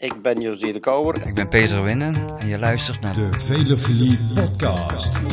Ik 0.00 0.22
ben 0.22 0.40
Josie 0.40 0.72
de 0.72 0.80
Kouwer. 0.80 1.26
Ik 1.26 1.34
ben 1.34 1.48
Peter 1.48 1.82
Winnen 1.82 2.38
en 2.38 2.48
je 2.48 2.58
luistert 2.58 3.00
naar 3.00 3.14
De 3.14 3.30
Velofilie 3.38 4.18
Podcast. 4.34 5.16
Oh 5.16 5.26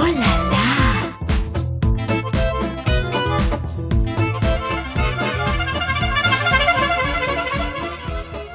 là 0.00 0.48
là 0.50 0.68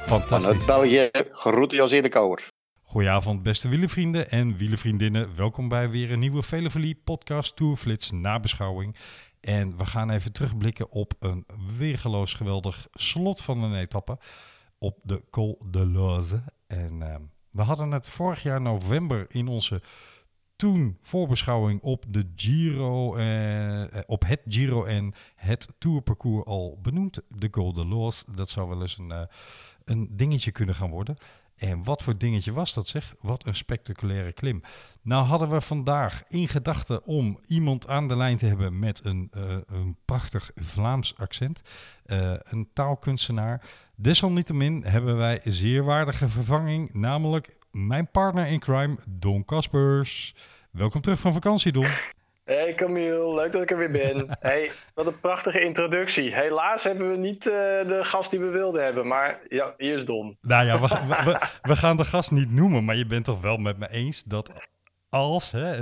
Vanuit 0.05 0.27
Fantastisch. 0.27 0.65
België, 0.65 1.09
groeten 1.31 1.77
Josie 1.77 2.01
de 2.01 2.09
Kouwer. 2.09 2.51
Goedenavond 2.81 3.43
beste 3.43 3.69
wielenvrienden 3.69 4.29
en 4.29 4.57
wielenvriendinnen. 4.57 5.29
Welkom 5.35 5.67
bij 5.67 5.89
weer 5.89 6.11
een 6.11 6.19
nieuwe 6.19 6.41
Velofilie 6.43 7.01
podcast 7.03 7.55
Tourflits 7.55 8.11
nabeschouwing. 8.11 8.95
En 9.43 9.77
we 9.77 9.85
gaan 9.85 10.09
even 10.09 10.31
terugblikken 10.31 10.91
op 10.91 11.13
een 11.19 11.45
weergeloos 11.77 12.33
geweldig 12.33 12.87
slot 12.91 13.41
van 13.41 13.63
een 13.63 13.75
etappe 13.75 14.17
op 14.77 14.99
de 15.03 15.23
Col 15.29 15.61
de 15.69 15.87
Loze. 15.87 16.43
En 16.67 17.01
ehm, 17.01 17.21
we 17.49 17.61
hadden 17.61 17.91
het 17.91 18.09
vorig 18.09 18.43
jaar 18.43 18.61
november 18.61 19.25
in 19.29 19.47
onze 19.47 19.81
toen 20.55 20.97
voorbeschouwing 21.01 21.81
op 21.81 22.05
de 22.07 22.31
Giro, 22.35 23.15
eh, 23.15 23.81
eh, 23.81 24.03
op 24.05 24.25
het 24.25 24.41
Giro 24.47 24.83
en 24.83 25.13
het 25.35 25.73
Tourparcours 25.77 26.45
al 26.45 26.79
benoemd. 26.81 27.21
De 27.27 27.49
Col 27.49 27.73
de 27.73 27.85
Loze, 27.85 28.23
dat 28.35 28.49
zou 28.49 28.69
wel 28.69 28.81
eens 28.81 28.97
een, 28.97 29.11
eh, 29.11 29.21
een 29.83 30.07
dingetje 30.11 30.51
kunnen 30.51 30.75
gaan 30.75 30.89
worden. 30.89 31.15
En 31.69 31.83
wat 31.83 32.03
voor 32.03 32.17
dingetje 32.17 32.53
was 32.53 32.73
dat 32.73 32.87
zeg? 32.87 33.15
Wat 33.21 33.47
een 33.47 33.55
spectaculaire 33.55 34.33
klim. 34.33 34.61
Nou 35.01 35.25
hadden 35.25 35.49
we 35.49 35.61
vandaag 35.61 36.23
in 36.27 36.47
gedachten 36.47 37.05
om 37.05 37.39
iemand 37.45 37.87
aan 37.87 38.07
de 38.07 38.17
lijn 38.17 38.37
te 38.37 38.45
hebben 38.45 38.79
met 38.79 39.05
een, 39.05 39.27
eh, 39.31 39.57
een 39.65 39.97
prachtig 40.05 40.51
Vlaams 40.55 41.17
accent. 41.17 41.61
Eh, 42.05 42.33
een 42.43 42.69
taalkunstenaar. 42.73 43.61
Desalniettemin 43.95 44.83
hebben 44.85 45.17
wij 45.17 45.39
zeer 45.43 45.83
waardige 45.83 46.29
vervanging, 46.29 46.93
namelijk 46.93 47.57
mijn 47.71 48.11
partner 48.11 48.47
in 48.47 48.59
crime, 48.59 48.97
Don 49.09 49.45
Kaspers. 49.45 50.35
Welkom 50.71 51.01
terug 51.01 51.19
van 51.19 51.33
vakantie, 51.33 51.71
Don. 51.71 51.91
Hey 52.43 52.73
Camille, 52.73 53.33
leuk 53.33 53.51
dat 53.51 53.61
ik 53.61 53.71
er 53.71 53.77
weer 53.77 53.91
ben. 53.91 54.27
Hey, 54.39 54.71
wat 54.93 55.05
een 55.07 55.19
prachtige 55.19 55.61
introductie. 55.63 56.33
Helaas 56.35 56.83
hebben 56.83 57.09
we 57.11 57.17
niet 57.17 57.47
eh, 57.47 57.53
de 57.87 57.99
gast 58.01 58.31
die 58.31 58.39
we 58.39 58.45
wilden 58.49 58.83
hebben, 58.83 59.07
maar 59.07 59.39
ja, 59.49 59.73
hier 59.77 59.97
is 59.97 60.05
Don. 60.05 60.37
Nou 60.41 60.65
ja, 60.65 60.79
we, 60.81 60.87
we, 61.07 61.23
we- 61.23 61.39
we 61.61 61.75
gaan 61.75 61.97
de 61.97 62.05
gast 62.05 62.31
niet 62.31 62.51
noemen, 62.51 62.85
maar 62.85 62.95
je 62.95 63.05
bent 63.05 63.25
toch 63.25 63.41
wel 63.41 63.57
met 63.57 63.77
me 63.77 63.89
eens 63.89 64.23
dat 64.23 64.69
als, 65.09 65.51
hè, 65.51 65.75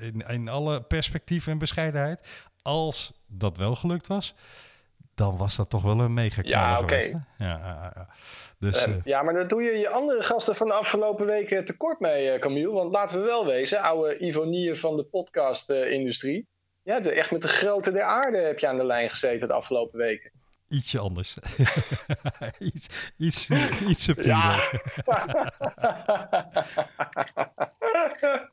in, 0.00 0.24
in 0.28 0.48
alle 0.48 0.82
perspectief 0.82 1.46
en 1.46 1.58
bescheidenheid, 1.58 2.46
als 2.62 3.22
dat 3.26 3.56
wel 3.56 3.74
gelukt 3.74 4.06
was, 4.06 4.34
dan 5.14 5.36
was 5.36 5.56
dat 5.56 5.70
toch 5.70 5.82
wel 5.82 6.00
een 6.00 6.14
mega 6.14 6.40
Ja, 6.44 6.72
oké. 6.72 6.80
geweest. 6.80 7.12
hè? 7.12 7.46
Ja, 7.46 7.58
ja, 7.58 7.92
ja. 7.94 8.08
Dus 8.58 8.84
Eh, 8.84 8.92
eh, 8.92 9.00
ja, 9.04 9.22
maar 9.22 9.34
daar 9.34 9.48
doe 9.48 9.62
je 9.62 9.78
je 9.78 9.88
andere 9.88 10.22
gasten 10.22 10.56
van 10.56 10.66
de 10.66 10.72
afgelopen 10.72 11.26
weken 11.26 11.64
tekort 11.64 12.00
mee, 12.00 12.30
eh, 12.30 12.40
Camille. 12.40 12.72
Want 12.72 12.92
laten 12.92 13.18
we 13.20 13.24
wel 13.24 13.46
wezen, 13.46 13.80
oude 13.80 14.18
Ivonie 14.18 14.74
van 14.74 14.96
de 14.96 15.04
podcast-industrie. 15.04 16.48
Ja, 16.82 17.00
de, 17.00 17.10
echt 17.10 17.30
met 17.30 17.42
de 17.42 17.48
grote 17.48 17.92
der 17.92 18.02
aarde 18.02 18.38
heb 18.38 18.58
je 18.58 18.66
aan 18.68 18.76
de 18.76 18.86
lijn 18.86 19.10
gezeten 19.10 19.48
de 19.48 19.54
afgelopen 19.54 19.98
weken. 19.98 20.30
ietsje 20.66 20.98
anders. 20.98 21.36
iets, 22.74 23.12
iets, 23.16 23.50
iets 23.88 24.02
subtieler. 24.02 24.70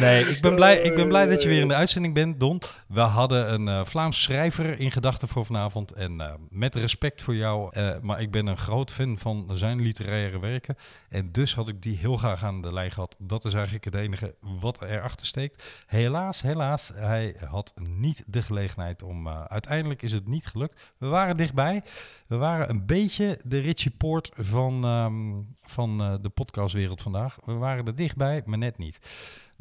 Nee, 0.00 0.24
ik 0.24 0.40
ben, 0.40 0.54
blij, 0.54 0.76
ik 0.76 0.94
ben 0.94 1.08
blij 1.08 1.26
dat 1.26 1.42
je 1.42 1.48
weer 1.48 1.60
in 1.60 1.68
de 1.68 1.74
uitzending 1.74 2.14
bent, 2.14 2.40
Don. 2.40 2.60
We 2.88 3.00
hadden 3.00 3.52
een 3.52 3.68
eh, 3.68 3.84
Vlaams 3.84 4.22
schrijver 4.22 4.80
in 4.80 4.90
gedachten 4.90 5.28
voor 5.28 5.44
vanavond. 5.44 5.92
En 5.92 6.20
eh, 6.20 6.32
met 6.48 6.74
respect 6.74 7.22
voor 7.22 7.34
jou, 7.34 7.68
eh, 7.72 7.98
maar 8.02 8.20
ik 8.20 8.30
ben 8.30 8.46
een 8.46 8.56
groot 8.56 8.92
fan 8.92 9.18
van 9.18 9.50
zijn 9.54 9.80
literaire 9.80 10.38
werken. 10.40 10.76
En 11.08 11.32
dus 11.32 11.54
had 11.54 11.68
ik 11.68 11.82
die 11.82 11.96
heel 11.96 12.16
graag 12.16 12.44
aan 12.44 12.62
de 12.62 12.72
lijn 12.72 12.90
gehad. 12.90 13.16
Dat 13.18 13.44
is 13.44 13.54
eigenlijk 13.54 13.84
het 13.84 13.94
enige 13.94 14.34
wat 14.40 14.82
erachter 14.82 15.26
steekt. 15.26 15.84
Helaas, 15.86 16.42
helaas, 16.42 16.92
hij 16.94 17.36
had 17.48 17.72
niet 17.98 18.24
de 18.26 18.42
gelegenheid 18.42 19.02
om... 19.02 19.26
eh, 19.26 19.44
uiteindelijk 19.44 20.02
is 20.02 20.12
het 20.12 20.26
niet 20.26 20.46
gelukt. 20.46 20.94
We 20.98 21.06
waren 21.06 21.36
dichtbij. 21.36 21.82
We 22.26 22.36
waren 22.36 22.70
een 22.70 22.86
beetje 22.86 23.40
de 23.44 23.58
Richie 23.58 23.90
Poort 23.90 24.30
van, 24.36 24.84
ehm, 24.84 25.32
van 25.62 26.00
eh, 26.00 26.14
de 26.20 26.28
podcastwereld 26.28 27.02
vandaag. 27.02 27.38
We 27.44 27.52
waren 27.52 27.86
er 27.86 27.94
dichtbij, 27.94 28.42
maar 28.44 28.58
net 28.58 28.78
niet. 28.78 28.98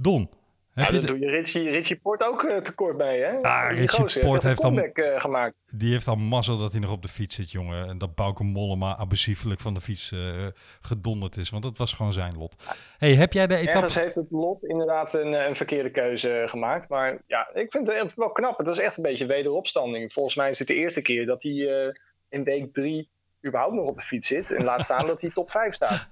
Don, 0.02 0.30
heb 0.74 0.90
Ja, 0.90 0.96
je 0.96 1.06
doe 1.06 1.20
je 1.20 1.30
Richie, 1.30 1.70
Richie 1.70 1.96
Port 1.96 2.24
ook 2.24 2.44
eh, 2.44 2.58
tekort 2.58 2.98
mee, 2.98 3.22
hè? 3.22 3.42
Ah, 3.42 3.70
Richie 3.72 3.90
gozer 3.90 4.22
Port 4.22 4.44
heeft 4.44 4.62
dan- 4.62 4.80
eh, 4.80 5.22
gemaakt. 5.22 5.56
die 5.76 5.92
heeft 5.92 6.08
al 6.08 6.16
mazzel 6.16 6.58
dat 6.58 6.72
hij 6.72 6.82
nog 6.82 6.92
op 6.92 7.02
de 7.02 7.08
fiets 7.08 7.36
zit, 7.36 7.52
jongen. 7.52 7.88
En 7.88 7.98
dat 7.98 8.16
Bauke 8.16 8.44
Mollema 8.44 8.98
abusiefelijk 8.98 9.60
van 9.60 9.74
de 9.74 9.80
fiets 9.82 10.12
eh, 10.12 10.48
gedonderd 10.82 11.38
is. 11.38 11.50
Want 11.50 11.64
dat 11.64 11.78
was 11.78 11.94
gewoon 11.94 12.14
zijn 12.14 12.38
lot. 12.38 12.56
hey, 12.98 13.14
heb 13.16 13.34
jij 13.34 13.48
de 13.48 13.56
etappe... 13.56 13.72
Ergens 13.78 13.96
heeft 13.96 14.16
het 14.16 14.32
lot 14.32 14.64
inderdaad 14.64 15.14
een, 15.14 15.48
een 15.48 15.56
verkeerde 15.56 15.92
keuze 15.92 16.44
gemaaat. 16.46 16.90
Maar 16.90 17.22
ja, 17.28 17.50
ik 17.54 17.72
vind 17.72 17.88
het 17.88 18.14
wel 18.16 18.32
knap. 18.32 18.58
Het 18.58 18.68
was 18.68 18.80
echt 18.80 18.98
een 18.98 19.04
beetje 19.04 19.26
wederopstanding. 19.26 20.14
Volgens 20.14 20.36
mij 20.36 20.50
is 20.50 20.58
dit 20.58 20.68
de 20.68 20.76
eerste 20.76 21.02
keer 21.02 21.26
dat 21.26 21.44
hij 21.44 21.94
in 22.30 22.44
week 22.44 22.74
drie 22.74 23.10
überhaupt 23.46 23.76
nog 23.76 23.86
op 23.86 23.98
de 23.98 24.04
fiets 24.04 24.28
zit. 24.28 24.52
En 24.52 24.64
laat 24.64 24.84
staan 24.84 25.06
dat 25.06 25.22
hij 25.22 25.30
top 25.30 25.52
5 25.52 25.74
staat. 25.74 26.10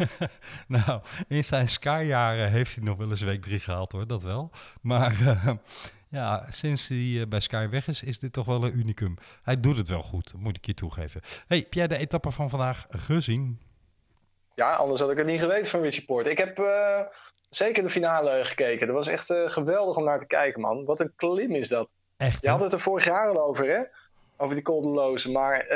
nou, 0.68 1.00
in 1.28 1.44
zijn 1.44 1.68
Sky-jaren 1.68 2.50
heeft 2.50 2.74
hij 2.74 2.84
nog 2.84 2.96
wel 2.96 3.10
eens 3.10 3.22
week 3.22 3.42
3 3.42 3.60
gehaald 3.60 3.92
hoor, 3.92 4.06
dat 4.06 4.22
wel. 4.22 4.50
Maar 4.80 5.12
eh, 5.26 5.48
ja, 6.08 6.46
sinds 6.50 6.88
hij 6.88 7.20
eh, 7.20 7.26
bij 7.28 7.40
Sky 7.40 7.68
weg 7.68 7.88
is, 7.88 8.02
is 8.02 8.18
dit 8.18 8.32
toch 8.32 8.46
wel 8.46 8.64
een 8.64 8.78
unicum. 8.78 9.16
Hij 9.42 9.60
doet 9.60 9.76
het 9.76 9.88
wel 9.88 10.02
goed, 10.02 10.32
moet 10.36 10.56
ik 10.56 10.66
je 10.66 10.74
toegeven. 10.74 11.20
hey, 11.46 11.58
heb 11.58 11.74
jij 11.74 11.86
de 11.86 11.96
etappe 11.96 12.30
van 12.30 12.50
vandaag 12.50 12.86
gezien? 12.88 13.60
Ja, 14.54 14.74
anders 14.74 15.00
had 15.00 15.10
ik 15.10 15.16
het 15.16 15.26
niet 15.26 15.40
geweten 15.40 15.70
van 15.70 15.80
Richie 15.80 16.04
Port. 16.04 16.26
Ik 16.26 16.38
heb 16.38 16.58
eh, 16.58 17.00
zeker 17.50 17.82
de 17.82 17.90
finale 17.90 18.44
gekeken. 18.44 18.86
Dat 18.86 18.96
was 18.96 19.06
echt 19.06 19.26
geweldig 19.46 19.96
om 19.96 20.04
naar 20.04 20.20
te 20.20 20.26
kijken, 20.26 20.60
man. 20.60 20.84
Wat 20.84 21.00
een 21.00 21.12
klim 21.16 21.50
is 21.50 21.68
dat. 21.68 21.88
Echt, 22.16 22.42
Je 22.42 22.48
had 22.48 22.60
het 22.60 22.72
er 22.72 22.80
vorig 22.80 23.04
jaar 23.04 23.28
al 23.28 23.42
over, 23.42 23.66
hè? 23.66 23.82
Over 24.36 24.54
die 24.54 24.64
koldeloze. 24.64 25.30
Maar 25.30 25.66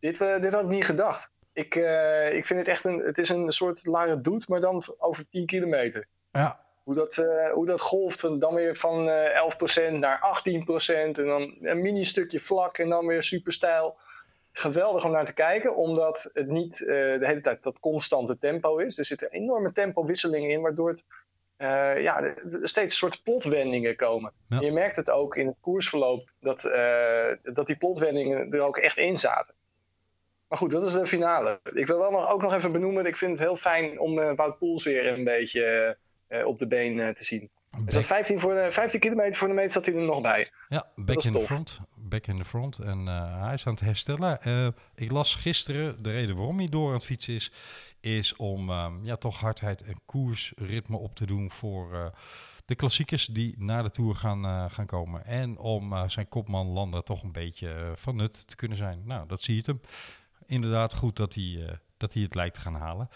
dit, 0.00 0.20
eh, 0.20 0.40
dit 0.40 0.52
had 0.52 0.62
ik 0.62 0.68
niet 0.68 0.84
gedacht. 0.84 1.30
Ik, 1.52 1.74
eh, 1.76 2.34
ik 2.34 2.46
vind 2.46 2.58
het 2.58 2.68
echt 2.68 2.84
een, 2.84 2.98
het 2.98 3.18
is 3.18 3.28
een 3.28 3.52
soort 3.52 3.86
Lara 3.86 4.16
Doet, 4.16 4.48
maar 4.48 4.60
dan 4.60 4.84
over 4.98 5.24
10 5.30 5.46
kilometer. 5.46 6.06
Ja, 6.30 6.60
Hoe 6.84 6.94
dat, 6.94 7.16
eh, 7.16 7.52
hoe 7.52 7.66
dat 7.66 7.80
golft, 7.80 8.40
dan 8.40 8.54
weer 8.54 8.76
van 8.76 9.08
eh 9.08 9.36
11% 9.36 9.98
naar 9.98 10.18
18%. 10.20 11.18
En 11.18 11.26
dan 11.26 11.56
een 11.60 11.82
mini 11.82 12.04
stukje 12.04 12.40
vlak 12.40 12.78
en 12.78 12.88
dan 12.88 13.06
weer 13.06 13.22
super 13.22 13.52
stijl. 13.52 13.96
Geweldig 14.52 15.04
om 15.04 15.10
naar 15.10 15.26
te 15.26 15.32
kijken, 15.32 15.76
omdat 15.76 16.30
het 16.32 16.46
niet 16.46 16.76
de 16.78 17.18
hele 17.20 17.40
tijd 17.40 17.62
dat 17.62 17.80
constante 17.80 18.38
tempo 18.38 18.76
is. 18.76 18.98
Er 18.98 19.04
zitten 19.04 19.30
enorme 19.30 19.72
tempowisselingen 19.72 20.50
in, 20.50 20.60
waardoor 20.60 20.88
het, 20.88 21.04
ja, 22.02 22.22
er 22.22 22.68
steeds 22.68 22.76
een 22.76 22.90
soort 22.90 23.22
plotwendingen 23.22 23.96
komen. 23.96 24.32
Ja. 24.48 24.60
Je 24.60 24.72
merkt 24.72 24.96
het 24.96 25.10
ook 25.10 25.36
in 25.36 25.46
het 25.46 25.56
koersverloop, 25.60 26.30
dat, 26.40 26.62
dat 27.42 27.66
die 27.66 27.76
plotwendingen 27.76 28.52
er 28.52 28.60
ook 28.60 28.76
echt 28.76 28.96
in 28.96 29.16
zaten. 29.16 29.54
Maar 30.48 30.58
goed, 30.58 30.70
dat 30.70 30.86
is 30.86 30.92
de 30.92 31.06
finale. 31.06 31.60
Ik 31.72 31.86
wil 31.86 31.98
wel 31.98 32.10
nog, 32.10 32.30
ook 32.30 32.42
nog 32.42 32.54
even 32.54 32.72
benoemen, 32.72 33.06
ik 33.06 33.16
vind 33.16 33.30
het 33.30 33.40
heel 33.40 33.56
fijn 33.56 34.00
om 34.00 34.18
eh, 34.18 34.36
Wout 34.36 34.58
Poels 34.58 34.84
weer 34.84 35.06
een 35.06 35.24
beetje 35.24 35.96
eh, 36.26 36.46
op 36.46 36.58
de 36.58 36.66
been 36.66 37.00
eh, 37.00 37.08
te 37.08 37.24
zien. 37.24 37.50
Dus 37.84 37.94
dat 37.94 38.04
15, 38.04 38.40
voor 38.40 38.54
de, 38.54 38.68
15 38.70 39.00
kilometer 39.00 39.38
voor 39.38 39.48
de 39.48 39.54
meet 39.54 39.72
zat 39.72 39.86
hij 39.86 39.94
er 39.94 40.00
nog 40.00 40.20
bij. 40.20 40.50
Ja, 40.68 40.86
back 40.96 41.16
is 41.16 41.26
in 41.26 41.32
the 41.32 41.40
front. 41.40 41.80
Back 41.94 42.26
in 42.26 42.38
the 42.38 42.44
front. 42.44 42.78
En 42.78 43.06
hij 43.06 43.54
is 43.54 43.66
aan 43.66 43.72
het 43.72 43.82
herstellen. 43.82 44.38
Ik 44.94 45.10
las 45.10 45.34
gisteren, 45.34 46.02
de 46.02 46.10
reden 46.10 46.36
waarom 46.36 46.58
hij 46.58 46.66
door 46.66 46.88
aan 46.88 46.94
het 46.94 47.04
fietsen 47.04 47.34
is, 47.34 47.52
is 48.00 48.36
om 48.36 48.70
ehm, 48.70 49.04
ja, 49.04 49.16
toch 49.16 49.40
hardheid 49.40 49.82
en 49.82 50.00
koersritme 50.06 50.96
op 50.96 51.14
te 51.14 51.26
doen 51.26 51.50
voor 51.50 52.12
de 52.64 52.74
klassiekers 52.74 53.26
die 53.26 53.54
na 53.58 53.82
de 53.82 53.90
Tour 53.90 54.14
gaan, 54.14 54.70
gaan 54.70 54.86
komen. 54.86 55.24
En 55.24 55.58
om 55.58 56.08
zijn 56.08 56.28
kopman 56.28 56.66
Landa 56.66 57.00
toch 57.00 57.22
een 57.22 57.32
beetje 57.32 57.92
van 57.94 58.16
nut 58.16 58.48
te 58.48 58.56
kunnen 58.56 58.76
zijn. 58.76 59.02
Nou, 59.04 59.26
dat 59.26 59.42
zie 59.42 59.54
je 59.54 59.60
het 59.60 59.66
hem. 59.66 59.80
Inderdaad 60.48 60.94
goed 60.94 61.16
dat 61.16 61.34
hij, 61.34 61.66
eh, 61.66 61.76
dat 61.96 62.12
hij 62.12 62.22
het 62.22 62.34
lijkt 62.34 62.54
te 62.54 62.60
gaan 62.60 62.74
halen. 62.74 63.08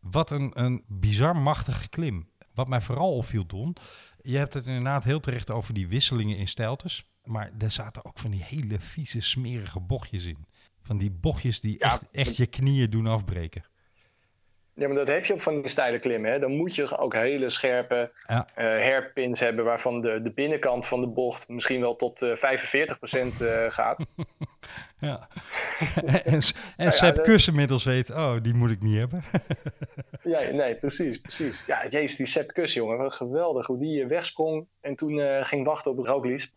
Wat 0.00 0.30
een, 0.30 0.50
een 0.62 0.84
bizar 0.88 1.36
machtige 1.36 1.88
klim. 1.88 2.28
Wat 2.54 2.68
mij 2.68 2.80
vooral 2.80 3.16
opviel, 3.16 3.46
Don. 3.46 3.76
Je 4.22 4.36
hebt 4.36 4.54
het 4.54 4.66
inderdaad 4.66 5.04
heel 5.04 5.20
terecht 5.20 5.50
over 5.50 5.74
die 5.74 5.88
wisselingen 5.88 6.36
in 6.36 6.48
stijltes. 6.48 7.04
Maar 7.24 7.50
er 7.58 7.70
zaten 7.70 8.04
ook 8.04 8.18
van 8.18 8.30
die 8.30 8.42
hele 8.42 8.80
vieze, 8.80 9.20
smerige 9.20 9.80
bochtjes 9.80 10.24
in. 10.24 10.46
Van 10.82 10.98
die 10.98 11.10
bochtjes 11.10 11.60
die 11.60 11.78
Ja, 11.78 11.92
echt, 11.92 12.10
echt 12.10 12.36
je 12.36 12.46
knieën 12.46 12.90
doen 12.90 13.06
afbreken. 13.06 13.64
Ja, 14.76 14.86
maar 14.86 14.96
dat 14.96 15.06
heb 15.08 15.24
je 15.24 15.32
op 15.32 15.42
van 15.42 15.60
die 15.60 15.68
steile 15.70 15.98
klimmen. 15.98 16.30
Hè? 16.32 16.38
Dan 16.38 16.56
moet 16.56 16.74
je 16.74 16.98
ook 16.98 17.14
hele 17.14 17.50
scherpe 17.50 18.10
Ja. 18.26 18.46
eh 18.54 18.64
hairpins 18.64 19.40
hebben, 19.40 19.64
waarvan 19.64 20.00
de, 20.00 20.22
de 20.22 20.30
binnenkant 20.30 20.86
van 20.86 21.00
de 21.00 21.06
bocht 21.08 21.48
misschien 21.48 21.80
wel 21.80 21.96
tot 21.96 22.22
eh 22.22 22.36
45% 22.36 23.40
eh, 23.40 23.64
gaat. 23.70 23.98
Ja. 25.00 25.28
en 26.24 26.40
en 26.76 26.92
Sepp 26.92 27.16
dat- 27.16 27.24
Kuss 27.24 27.48
inmiddels 27.48 27.84
weet, 27.84 28.10
oh, 28.10 28.34
die 28.42 28.54
moet 28.54 28.70
ik 28.70 28.82
niet 28.82 28.96
hebben. 28.98 29.22
Ja, 30.22 30.40
nee, 30.52 30.74
precies, 30.74 31.18
precies. 31.20 31.64
Ja, 31.66 31.86
jezus, 31.88 32.16
die 32.16 32.26
Sepp 32.26 32.52
Kuss, 32.52 32.74
jongen, 32.74 32.98
wat 32.98 33.12
geweldig 33.14 33.66
hoe 33.66 33.78
die 33.78 34.06
wegsprong 34.06 34.66
en 34.80 34.96
toen 34.96 35.44
ging 35.44 35.64
wachten 35.66 35.90
op 35.90 35.96
het 35.96 36.06
Roglic. 36.06 36.50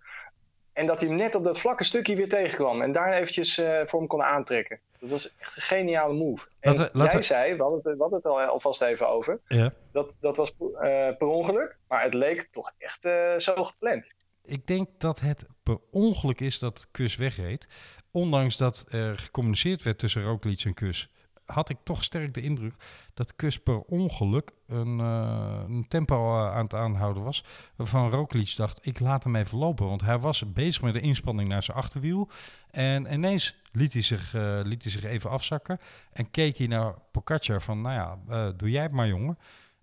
En 0.77 0.85
dat 0.85 0.99
hij 0.99 1.09
hem 1.09 1.17
net 1.17 1.35
op 1.35 1.43
dat 1.43 1.59
vlakke 1.59 1.83
stukje 1.83 2.15
weer 2.15 2.29
tegenkwam. 2.29 2.81
En 2.81 2.91
daar 2.91 3.13
eventjes 3.13 3.57
eh, 3.57 3.81
voor 3.85 3.99
hem 3.99 4.07
kon 4.07 4.23
aantrekken. 4.23 4.79
Dat 4.99 5.09
was 5.09 5.35
echt 5.37 5.55
een 5.55 5.61
geniale 5.61 6.13
move. 6.13 6.47
En 6.59 6.75
Laten 6.75 6.97
laten 6.97 7.13
jij 7.13 7.23
zei, 7.23 7.55
we 7.55 7.61
hadden, 7.61 7.79
het, 7.83 7.93
we 7.95 8.01
hadden 8.01 8.17
het 8.17 8.27
al, 8.27 8.39
alvast 8.39 8.81
even 8.81 9.07
over. 9.07 9.39
Ja. 9.47 9.73
Dat, 9.91 10.13
dat 10.19 10.37
was 10.37 10.53
eh, 10.59 10.77
per 11.17 11.27
ongeluk. 11.27 11.77
Maar 11.87 12.03
het 12.03 12.13
leek 12.13 12.47
toch 12.51 12.71
echt 12.77 13.05
eh, 13.05 13.37
zo 13.37 13.63
gepland. 13.63 14.11
Ik 14.43 14.67
denk 14.67 14.89
dat 14.97 15.19
het 15.19 15.45
per 15.63 15.77
ongeluk 15.91 16.41
is 16.41 16.59
dat 16.59 16.87
Kus 16.91 17.15
wegreed. 17.15 17.67
Ondanks 18.11 18.57
dat 18.57 18.85
er 18.89 19.17
gecommuniceerd 19.17 19.83
werd 19.83 19.97
tussen 19.97 20.23
Roglic 20.23 20.63
en 20.63 20.73
Kus, 20.73 21.09
had 21.47 21.69
ik 21.69 21.77
toch 21.83 22.03
sterk 22.03 22.33
de 22.33 22.41
indruk 22.41 22.73
dat 23.13 23.35
Kus 23.35 23.59
per 23.59 23.79
ongeluk 23.79 24.51
een, 24.67 24.99
eh, 24.99 25.63
een 25.67 25.87
tempo 25.87 26.15
eh, 26.15 26.55
aan 26.55 26.63
het 26.63 26.73
aanhouden 26.73 27.23
was. 27.23 27.43
Waarvan 27.75 28.09
Roglic 28.09 28.55
dacht, 28.55 28.79
ik 28.81 28.99
laat 28.99 29.23
hem 29.23 29.35
even 29.35 29.57
lopen. 29.57 29.87
Want 29.87 30.01
hij 30.01 30.19
was 30.19 30.53
bezig 30.53 30.81
met 30.81 30.93
de 30.93 30.99
inspanning 30.99 31.49
naar 31.49 31.63
zijn 31.63 31.77
achterwiel. 31.77 32.29
En 32.71 33.13
ineens 33.13 33.55
liet 33.71 33.93
hij 33.93 34.01
zich, 34.01 34.33
eh, 34.33 34.59
liet 34.63 34.83
hij 34.83 34.91
zich 34.91 35.03
even 35.03 35.29
afzakken. 35.29 35.79
En 36.11 36.31
keek 36.31 36.57
hij 36.57 36.67
naar 36.67 36.93
Pogacar 37.11 37.61
van, 37.61 37.81
nou 37.81 37.95
ja, 38.29 38.51
doe 38.51 38.69
jij 38.69 38.83
het 38.83 38.91
maar 38.91 39.07
jongen. 39.07 39.37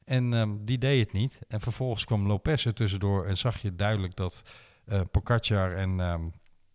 En 0.04 0.34
ehm, 0.34 0.50
die 0.60 0.78
deed 0.78 1.04
het 1.04 1.12
niet. 1.12 1.38
En 1.48 1.60
vervolgens 1.60 2.04
kwam 2.04 2.26
Lopez 2.26 2.66
er 2.66 2.74
tussendoor 2.74 3.26
en 3.26 3.36
zag 3.36 3.62
je 3.62 3.76
duidelijk 3.76 4.16
dat 4.16 4.42
Pogacar 5.10 5.72
en, 5.72 6.00
ehm 6.00 6.22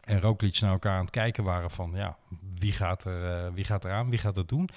en 0.09 0.21
Roglic 0.21 0.59
naar 0.59 0.71
elkaar 0.71 0.95
aan 0.95 1.01
het 1.01 1.09
kijken 1.09 1.43
waren 1.43 1.71
van, 1.71 1.91
ja, 1.93 2.17
wie 2.59 2.71
gaat 2.71 3.03
er, 3.03 3.45
eh, 3.45 3.53
wie 3.53 3.63
gaat 3.63 3.83
er 3.83 3.91
aan, 3.91 4.09
wie 4.09 4.19
gaat 4.19 4.35
het 4.35 4.47
doen? 4.47 4.69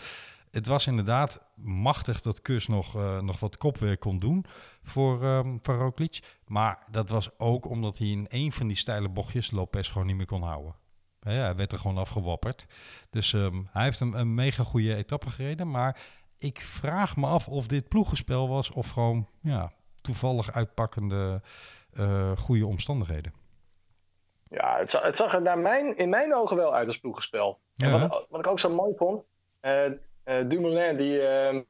Het 0.50 0.66
was 0.66 0.86
inderdaad 0.86 1.42
machtig 1.54 2.20
dat 2.20 2.42
Kus 2.42 2.66
nog, 2.66 2.96
eh, 2.96 3.20
nog 3.20 3.40
wat 3.40 3.56
kopwerk 3.56 4.00
kon 4.00 4.18
doen 4.18 4.44
voor, 4.82 5.22
ehm 5.24 5.56
voor 5.60 5.74
Roglic. 5.74 6.38
Maar 6.46 6.78
dat 6.90 7.08
was 7.08 7.38
ook 7.38 7.68
omdat 7.68 7.98
hij 7.98 8.08
in 8.08 8.26
een 8.28 8.52
van 8.52 8.66
die 8.66 8.76
steile 8.76 9.08
bochtjes 9.08 9.50
Lopez 9.50 9.92
gewoon 9.92 10.06
niet 10.06 10.16
meer 10.16 10.26
kon 10.26 10.42
houden. 10.42 10.74
Hè, 11.20 11.32
hij 11.32 11.56
werd 11.56 11.72
er 11.72 11.78
gewoon 11.78 11.98
afgewapperd. 11.98 12.66
Dus 13.10 13.32
ehm, 13.32 13.62
hij 13.70 13.84
heeft 13.84 14.00
een, 14.00 14.18
een 14.18 14.34
mega 14.34 14.64
goede 14.64 14.94
etappe 14.94 15.30
gereden. 15.30 15.70
Maar 15.70 16.00
ik 16.36 16.60
vraag 16.60 17.16
me 17.16 17.26
af 17.26 17.48
of 17.48 17.66
dit 17.66 17.88
ploegenspel 17.88 18.48
was 18.48 18.70
of 18.70 18.90
gewoon 18.90 19.28
ja, 19.40 19.72
toevallig 20.00 20.52
uitpakkende 20.52 21.42
eh, 21.92 22.36
goede 22.36 22.66
omstandigheden. 22.66 23.32
Ja, 24.52 24.78
het 24.78 24.90
zag, 24.90 25.02
het 25.02 25.16
zag 25.16 25.34
er 25.34 25.42
naar 25.42 25.58
mijn, 25.58 25.96
in 25.96 26.08
mijn 26.08 26.34
ogen 26.34 26.56
wel 26.56 26.74
uit 26.74 26.86
als 26.86 26.98
ploegenspel. 26.98 27.60
En 27.76 27.90
wat, 27.90 28.26
wat 28.28 28.40
ik 28.40 28.46
ook 28.46 28.58
zo 28.58 28.70
mooi 28.70 28.92
vond, 28.96 29.24
eh, 29.60 29.90
Dumoulin 30.24 30.96
die 30.96 31.20
ehm, 31.20 31.62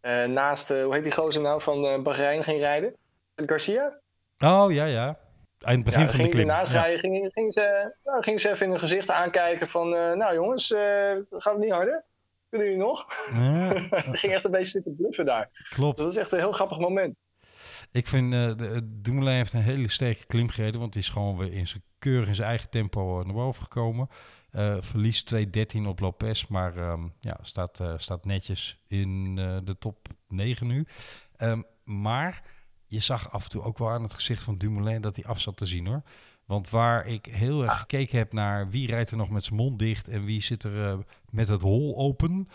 eh, 0.00 0.24
naast, 0.24 0.68
hoe 0.68 0.94
heet 0.94 1.02
die 1.02 1.12
gozer 1.12 1.42
nou, 1.42 1.62
van 1.62 2.02
Bahrein 2.02 2.44
ging 2.44 2.60
rijden? 2.60 2.96
Garcia? 3.36 4.00
Oh 4.38 4.72
ja, 4.72 4.84
ja. 4.84 5.18
Aan 5.60 5.74
het 5.74 5.84
begin 5.84 6.00
ja, 6.00 6.06
van 6.06 6.16
de 6.16 6.22
ging 6.22 6.34
klim. 6.34 6.46
Naast 6.46 6.72
Ja. 6.72 6.80
rijden, 6.80 6.98
ging, 6.98 7.30
ging, 7.32 7.52
ze, 7.52 7.94
nou, 8.04 8.22
ging 8.22 8.40
ze 8.40 8.50
even 8.50 8.64
in 8.64 8.70
hun 8.70 8.80
gezicht 8.80 9.10
aankijken 9.10 9.68
van, 9.68 9.88
nou 9.90 10.34
jongens, 10.34 10.66
gaat 11.30 11.52
het 11.52 11.58
niet 11.58 11.72
harder? 11.72 12.04
Kunnen 12.48 12.68
jullie 12.68 12.82
nog? 12.82 13.06
Ja, 13.32 13.70
ging 14.20 14.32
echt 14.32 14.44
een 14.44 14.50
beetje 14.50 14.70
zitten 14.70 14.96
bluffen 14.96 15.24
daar. 15.24 15.66
klopt. 15.68 15.98
Dat 15.98 16.12
is 16.12 16.16
echt 16.16 16.32
een 16.32 16.38
heel 16.38 16.52
grappig 16.52 16.78
moment. 16.78 17.16
Ik 17.92 18.06
vind 18.06 18.32
de, 18.32 18.80
Dumoulin 18.84 19.34
heeft 19.34 19.52
een 19.52 19.60
hele 19.60 19.88
sterke 19.88 20.26
klim 20.26 20.48
gereden, 20.48 20.80
want 20.80 20.92
die 20.92 21.02
is 21.02 21.08
gewoon 21.08 21.38
weer 21.38 21.52
in 21.52 21.66
zijn 21.66 21.82
keurig 22.02 22.28
in 22.28 22.34
zijn 22.34 22.48
eigen 22.48 22.70
tempo 22.70 23.18
eh, 23.18 23.24
naar 23.24 23.34
boven 23.34 23.62
gekomen. 23.62 24.08
Eh 24.50 24.76
verliest 24.80 25.34
2.13 25.34 25.86
op 25.86 26.00
Lopez, 26.00 26.46
maar 26.46 26.76
ehm, 26.76 27.08
ja, 27.20 27.38
staat, 27.42 27.80
eh, 27.80 27.92
staat 27.96 28.24
netjes 28.24 28.80
in 28.86 29.34
de 29.64 29.76
top 29.78 30.08
9 30.28 30.66
nu. 30.66 30.86
Ehm, 31.36 31.62
maar 31.84 32.42
je 32.86 33.00
zag 33.00 33.32
af 33.32 33.44
en 33.44 33.50
toe 33.50 33.62
ook 33.62 33.78
wel 33.78 33.90
aan 33.90 34.02
het 34.02 34.14
gezicht 34.14 34.42
van 34.42 34.58
Dumoulin 34.58 35.00
dat 35.00 35.16
hij 35.16 35.24
af 35.24 35.40
zat 35.40 35.56
te 35.56 35.66
zien 35.66 35.86
hoor. 35.86 36.02
Want 36.44 36.70
waar 36.70 37.06
ik 37.06 37.26
heel 37.26 37.62
erg 37.62 37.78
gekeken 37.78 38.18
heb 38.18 38.32
naar 38.32 38.70
wie 38.70 38.86
rijdt 38.86 39.10
er 39.10 39.16
nog 39.16 39.30
met 39.30 39.44
zijn 39.44 39.56
mond 39.56 39.78
dicht 39.78 40.08
en 40.08 40.24
wie 40.24 40.42
zit 40.42 40.62
er 40.62 41.04
met 41.30 41.48
het 41.48 41.62
hol 41.62 41.96
open. 41.96 42.46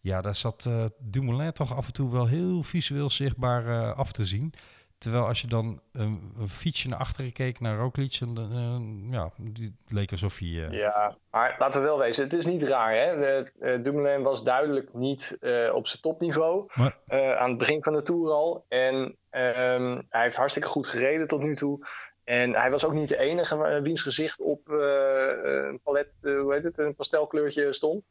Ja, 0.00 0.20
daar 0.20 0.34
zat 0.34 0.68
Dumoulin 0.98 1.52
toch 1.52 1.74
af 1.74 1.86
en 1.86 1.92
toe 1.92 2.10
wel 2.10 2.26
heel 2.26 2.62
visueel 2.62 3.10
zichtbaar 3.10 3.94
af 3.94 4.12
te 4.12 4.26
zien. 4.26 4.54
Terwijl 5.00 5.26
als 5.26 5.40
je 5.40 5.46
dan 5.46 5.80
een, 5.92 6.32
een 6.38 6.48
fietsje 6.48 6.88
naar 6.88 6.98
achteren 6.98 7.32
keek 7.32 7.60
naar 7.60 7.76
Roglic, 7.76 8.18
en, 8.20 8.36
eh, 8.36 9.12
ja, 9.12 9.30
die 9.36 9.76
leek 9.88 10.10
alsof 10.10 10.38
hij... 10.38 10.48
eh, 10.48 10.78
Ja, 10.78 11.16
maar 11.30 11.56
laten 11.58 11.80
we 11.80 11.86
wel 11.86 11.98
wezen, 11.98 12.24
het 12.24 12.32
is 12.32 12.46
niet 12.46 12.62
raar. 12.62 12.94
Hè? 12.94 13.16
De, 13.18 13.52
eh, 13.60 13.82
Dumoulin 13.82 14.22
was 14.22 14.44
duidelijk 14.44 14.94
niet 14.94 15.36
eh, 15.40 15.74
op 15.74 15.86
zijn 15.86 16.02
topniveau 16.02 16.70
Maar- 16.74 16.96
eh, 17.06 17.36
aan 17.36 17.48
het 17.48 17.58
begin 17.58 17.82
van 17.82 17.92
de 17.92 18.02
Tour 18.02 18.30
al. 18.30 18.64
En 18.68 19.16
ehm, 19.30 20.00
hij 20.08 20.22
heeft 20.22 20.36
hartstikke 20.36 20.68
goed 20.68 20.86
gereden 20.86 21.26
tot 21.28 21.40
nu 21.42 21.56
toe. 21.56 21.86
En 22.24 22.54
hij 22.54 22.70
was 22.70 22.84
ook 22.84 22.92
niet 22.92 23.08
de 23.08 23.18
enige 23.18 23.80
wiens 23.82 24.02
gezicht 24.02 24.40
op 24.40 24.68
eh, 24.68 25.66
een 25.68 25.80
palet, 25.82 26.08
hoe 26.20 26.52
heet 26.54 26.62
het, 26.64 26.78
een 26.78 26.94
pastelkleurtje 26.94 27.72
stond. 27.72 28.08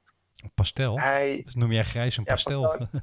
pastel? 0.54 1.00
Hij, 1.00 1.42
Dat 1.46 1.56
noem 1.56 1.72
jij 1.72 1.84
grijs 1.84 2.18
een 2.18 2.24
Ja, 2.28 2.32
pastel? 2.34 2.62
pastel. 2.62 2.88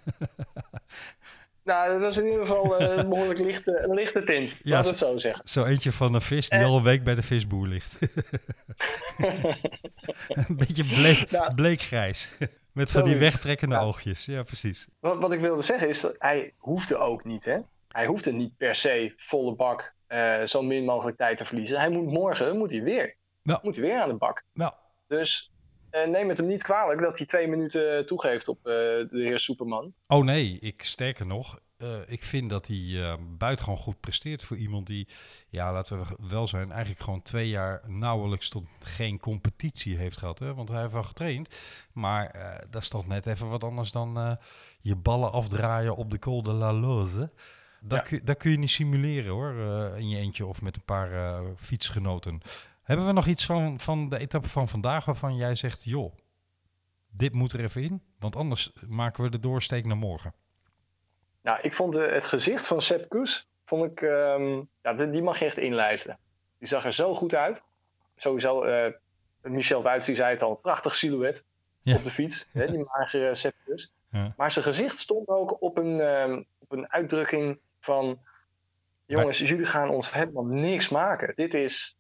nou, 1.66 1.92
dat 1.92 2.00
was 2.00 2.16
in 2.16 2.24
ieder 2.24 2.40
geval 2.46 2.78
eh, 2.78 2.96
een 2.96 3.08
behoorlijk 3.08 3.38
lichte, 3.38 3.78
een 3.88 3.94
lichte 3.94 4.22
tint, 4.24 4.54
Ja, 4.62 4.70
laat 4.76 4.88
het 4.88 4.98
zo 4.98 5.16
zeggen. 5.16 5.48
Zo 5.48 5.64
eentje 5.64 5.92
van 5.92 6.14
een 6.14 6.20
vis 6.20 6.48
die 6.48 6.58
Eh. 6.58 6.64
al 6.66 6.76
een 6.76 6.82
week 6.82 7.04
bij 7.04 7.14
de 7.14 7.22
visboer 7.22 7.66
ligt. 7.66 7.98
een 10.28 10.56
beetje 10.56 10.84
bleek, 10.84 11.30
Nou. 11.30 11.54
bleekgrijs. 11.54 12.34
Met 12.72 12.90
van 12.90 13.04
die 13.04 13.16
wegtrekkende 13.16 13.74
Ja. 13.74 13.80
oogjes. 13.80 14.24
Ja, 14.24 14.42
precies. 14.42 14.88
Wat, 15.00 15.18
wat 15.18 15.32
ik 15.32 15.40
wilde 15.40 15.62
zeggen 15.62 15.88
is 15.88 16.00
dat 16.00 16.14
hij 16.18 16.52
hoefde 16.56 16.96
ook 16.96 17.24
niet, 17.24 17.44
hè? 17.44 17.58
Hij 17.88 18.06
hoefde 18.06 18.32
niet 18.32 18.56
per 18.56 18.74
se 18.74 19.12
volle 19.16 19.54
bak 19.54 19.94
eh, 20.06 20.42
zo 20.44 20.62
min 20.62 20.84
mogelijk 20.84 21.16
tijd 21.16 21.38
te 21.38 21.44
verliezen. 21.44 21.78
Hij 21.78 21.88
moet 21.90 22.10
morgen 22.12 22.58
moet 22.58 22.70
hij 22.70 22.82
weer. 22.82 23.16
Ja. 23.42 23.60
Moet 23.62 23.76
hij 23.76 23.84
weer 23.84 24.00
aan 24.00 24.08
de 24.08 24.14
bak. 24.14 24.42
Nou, 24.54 24.72
Dus 25.06 25.50
eh, 25.90 26.06
neem 26.08 26.28
het 26.28 26.38
hem 26.38 26.46
niet 26.46 26.62
kwalijk 26.62 27.00
dat 27.00 27.18
hij 27.18 27.26
twee 27.26 27.48
minuten 27.48 28.06
toegeeft 28.06 28.48
op 28.48 28.56
eh, 28.58 28.72
de 28.72 29.08
heer 29.10 29.40
Superman. 29.40 29.94
Oh 30.06 30.24
nee, 30.24 30.58
ik 30.60 30.84
sterker 30.84 31.26
nog. 31.26 31.58
eh, 31.76 31.88
ik 32.06 32.22
vind 32.22 32.50
dat 32.50 32.66
hij 32.66 32.76
eh 33.02 33.14
buitengewoon 33.38 33.78
goed 33.80 34.00
presteert 34.00 34.42
voor 34.42 34.56
iemand 34.56 34.86
die, 34.86 35.08
ja, 35.48 35.72
laten 35.72 35.98
we 35.98 36.16
wel 36.28 36.48
zijn, 36.48 36.70
eigenlijk 36.70 37.00
gewoon 37.02 37.22
twee 37.22 37.48
jaar 37.48 37.82
nauwelijks 37.86 38.48
tot 38.48 38.64
geen 38.80 39.18
competitie 39.20 39.96
heeft 39.96 40.16
gehad. 40.18 40.38
Hè? 40.38 40.54
Want 40.54 40.68
hij 40.68 40.80
heeft 40.80 40.92
wel 40.92 41.02
getraind, 41.02 41.54
maar 41.92 42.34
dat 42.70 42.82
is 42.82 42.88
toch 42.88 43.06
net 43.06 43.26
even 43.26 43.48
wat 43.48 43.64
anders 43.64 43.90
dan 43.92 44.38
je 44.80 44.96
ballen 44.96 45.32
afdraaien 45.32 45.96
op 45.96 46.10
de 46.10 46.18
Col 46.18 46.42
de 46.42 46.52
la 46.52 46.72
Loze. 46.72 47.30
Dat, 47.80 47.98
Ja. 47.98 48.04
kun, 48.04 48.20
dat 48.24 48.36
kun 48.36 48.50
je 48.50 48.58
niet 48.58 48.70
simuleren 48.70 49.32
hoor, 49.32 49.52
in 49.96 50.08
je 50.08 50.18
eentje 50.18 50.46
of 50.46 50.62
met 50.62 50.76
een 50.76 50.84
paar 50.84 51.40
fietsgenoten. 51.56 52.40
Hebben 52.86 53.06
we 53.06 53.12
nog 53.12 53.26
iets 53.26 53.46
van, 53.46 53.80
van 53.80 54.08
de 54.08 54.18
etappe 54.18 54.48
van 54.48 54.68
vandaag 54.68 55.04
waarvan 55.04 55.36
jij 55.36 55.54
zegt, 55.54 55.84
joh, 55.84 56.14
dit 57.10 57.32
moet 57.32 57.52
er 57.52 57.60
even 57.60 57.82
in, 57.82 58.02
want 58.18 58.36
anders 58.36 58.72
maken 58.86 59.22
we 59.22 59.30
de 59.30 59.38
doorsteek 59.38 59.86
naar 59.86 59.96
morgen. 59.96 60.34
Nou, 61.42 61.58
ik 61.62 61.74
vond 61.74 61.96
eh, 61.96 62.12
het 62.12 62.24
gezicht 62.24 62.66
van 62.66 62.82
Sepp 62.82 63.08
Kuss, 63.08 63.48
vond 63.64 63.84
ik, 63.84 64.00
ehm, 64.00 64.62
ja, 64.82 64.94
die, 64.94 65.10
die 65.10 65.22
mag 65.22 65.38
je 65.38 65.44
echt 65.44 65.58
inlijsten. 65.58 66.18
Die 66.58 66.68
zag 66.68 66.84
er 66.84 66.92
zo 66.92 67.14
goed 67.14 67.34
uit. 67.34 67.62
Sowieso, 68.16 68.62
eh, 68.62 68.92
Michel 69.42 69.82
Wuits 69.82 70.06
die 70.06 70.14
zei 70.14 70.30
het 70.30 70.42
al, 70.42 70.50
een 70.50 70.60
prachtig 70.60 70.96
silhouet 70.96 71.44
Ja. 71.80 71.96
op 71.96 72.04
de 72.04 72.10
fiets. 72.10 72.48
Hè, 72.52 72.66
die 72.66 72.84
magere 72.96 73.34
Sepp 73.34 73.56
Kuss. 73.64 73.92
Ja. 74.10 74.34
Maar 74.36 74.50
zijn 74.50 74.64
gezicht 74.64 74.98
stond 74.98 75.28
ook 75.28 75.62
op 75.62 75.78
een, 75.78 76.00
ehm, 76.00 76.42
op 76.58 76.72
een 76.72 76.92
uitdrukking 76.92 77.58
van... 77.80 78.18
Jongens, 79.06 79.38
jullie 79.38 79.66
gaan 79.66 79.88
ons 79.88 80.12
helemaal 80.12 80.44
niks 80.44 80.88
maken. 80.88 81.32
Dit 81.34 81.54
is, 81.54 81.95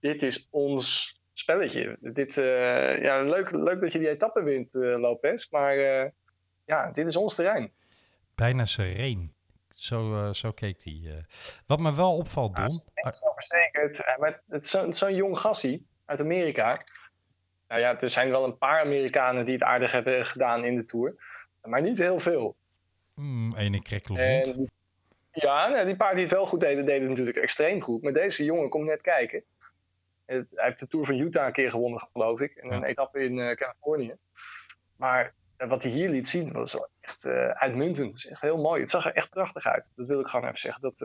dit 0.00 0.22
is 0.22 0.48
ons 0.50 1.16
spelletje. 1.32 1.96
Dit, 2.00 2.36
eh, 2.36 3.02
ja, 3.02 3.22
leuk, 3.22 3.50
leuk 3.50 3.80
dat 3.80 3.92
je 3.92 3.98
die 3.98 4.08
etappe 4.08 4.42
wint, 4.42 4.74
eh, 4.74 4.98
Lopez. 4.98 5.48
Maar 5.50 5.76
eh, 5.76 6.10
ja, 6.64 6.90
dit 6.90 7.06
is 7.06 7.16
ons 7.16 7.34
terrein. 7.34 7.72
Bijna 8.34 8.64
sereen. 8.64 9.32
Zo, 9.74 10.32
zo 10.32 10.52
keek 10.52 10.84
hij. 10.84 11.24
Wat 11.66 11.78
me 11.78 11.94
wel 11.94 12.16
opvalt, 12.16 12.56
Ja, 12.56 12.66
Don. 12.66 12.82
Maar 14.18 14.42
het 14.48 14.64
is 14.64 14.98
zo'n 14.98 15.14
jong 15.14 15.38
gassie 15.38 15.86
uit 16.04 16.20
Amerika. 16.20 16.84
Nou 17.68 17.80
ja, 17.80 18.00
er 18.00 18.08
zijn 18.08 18.30
wel 18.30 18.44
een 18.44 18.58
paar 18.58 18.80
Amerikanen 18.80 19.44
die 19.44 19.54
het 19.54 19.62
aardig 19.62 19.92
hebben 19.92 20.26
gedaan 20.26 20.64
in 20.64 20.76
de 20.76 20.84
Tour. 20.84 21.14
Maar 21.62 21.82
niet 21.82 21.98
heel 21.98 22.20
veel. 22.20 22.56
Mm, 23.14 23.56
ene 23.56 23.80
ja, 25.32 25.68
nou, 25.68 25.86
die 25.86 25.96
paar 25.96 26.14
die 26.14 26.22
het 26.22 26.32
wel 26.32 26.46
goed 26.46 26.60
deden, 26.60 26.84
deden 26.84 27.00
het 27.00 27.10
natuurlijk 27.10 27.36
extreem 27.36 27.82
goed. 27.82 28.02
Maar 28.02 28.12
deze 28.12 28.44
jongen 28.44 28.68
komt 28.68 28.86
net 28.86 29.00
kijken. 29.00 29.44
Hij 30.28 30.44
heeft 30.54 30.78
de 30.78 30.86
Tour 30.86 31.06
van 31.06 31.18
Utah 31.18 31.46
een 31.46 31.52
keer 31.52 31.70
gewonnen, 31.70 32.08
geloof 32.12 32.40
ik. 32.40 32.54
En 32.56 32.72
een 32.72 32.80
Ja. 32.80 32.86
etappe 32.86 33.18
in 33.24 33.38
eh, 33.38 33.56
Californië. 33.56 34.14
Maar 34.96 35.34
eh, 35.56 35.68
wat 35.68 35.82
hij 35.82 35.92
hier 35.92 36.08
liet 36.08 36.28
zien, 36.28 36.52
was 36.52 36.72
wel 36.72 36.88
echt 37.00 37.24
eh, 37.24 37.48
uitmuntend. 37.48 38.06
Het 38.06 38.16
is 38.16 38.26
echt 38.26 38.40
heel 38.40 38.58
mooi. 38.58 38.80
Het 38.80 38.90
zag 38.90 39.04
er 39.06 39.14
echt 39.14 39.30
prachtig 39.30 39.66
uit. 39.66 39.90
Dat 39.96 40.06
wil 40.06 40.20
ik 40.20 40.26
gewoon 40.26 40.46
even 40.46 40.58
zeggen. 40.58 40.82
Dat, 40.82 41.00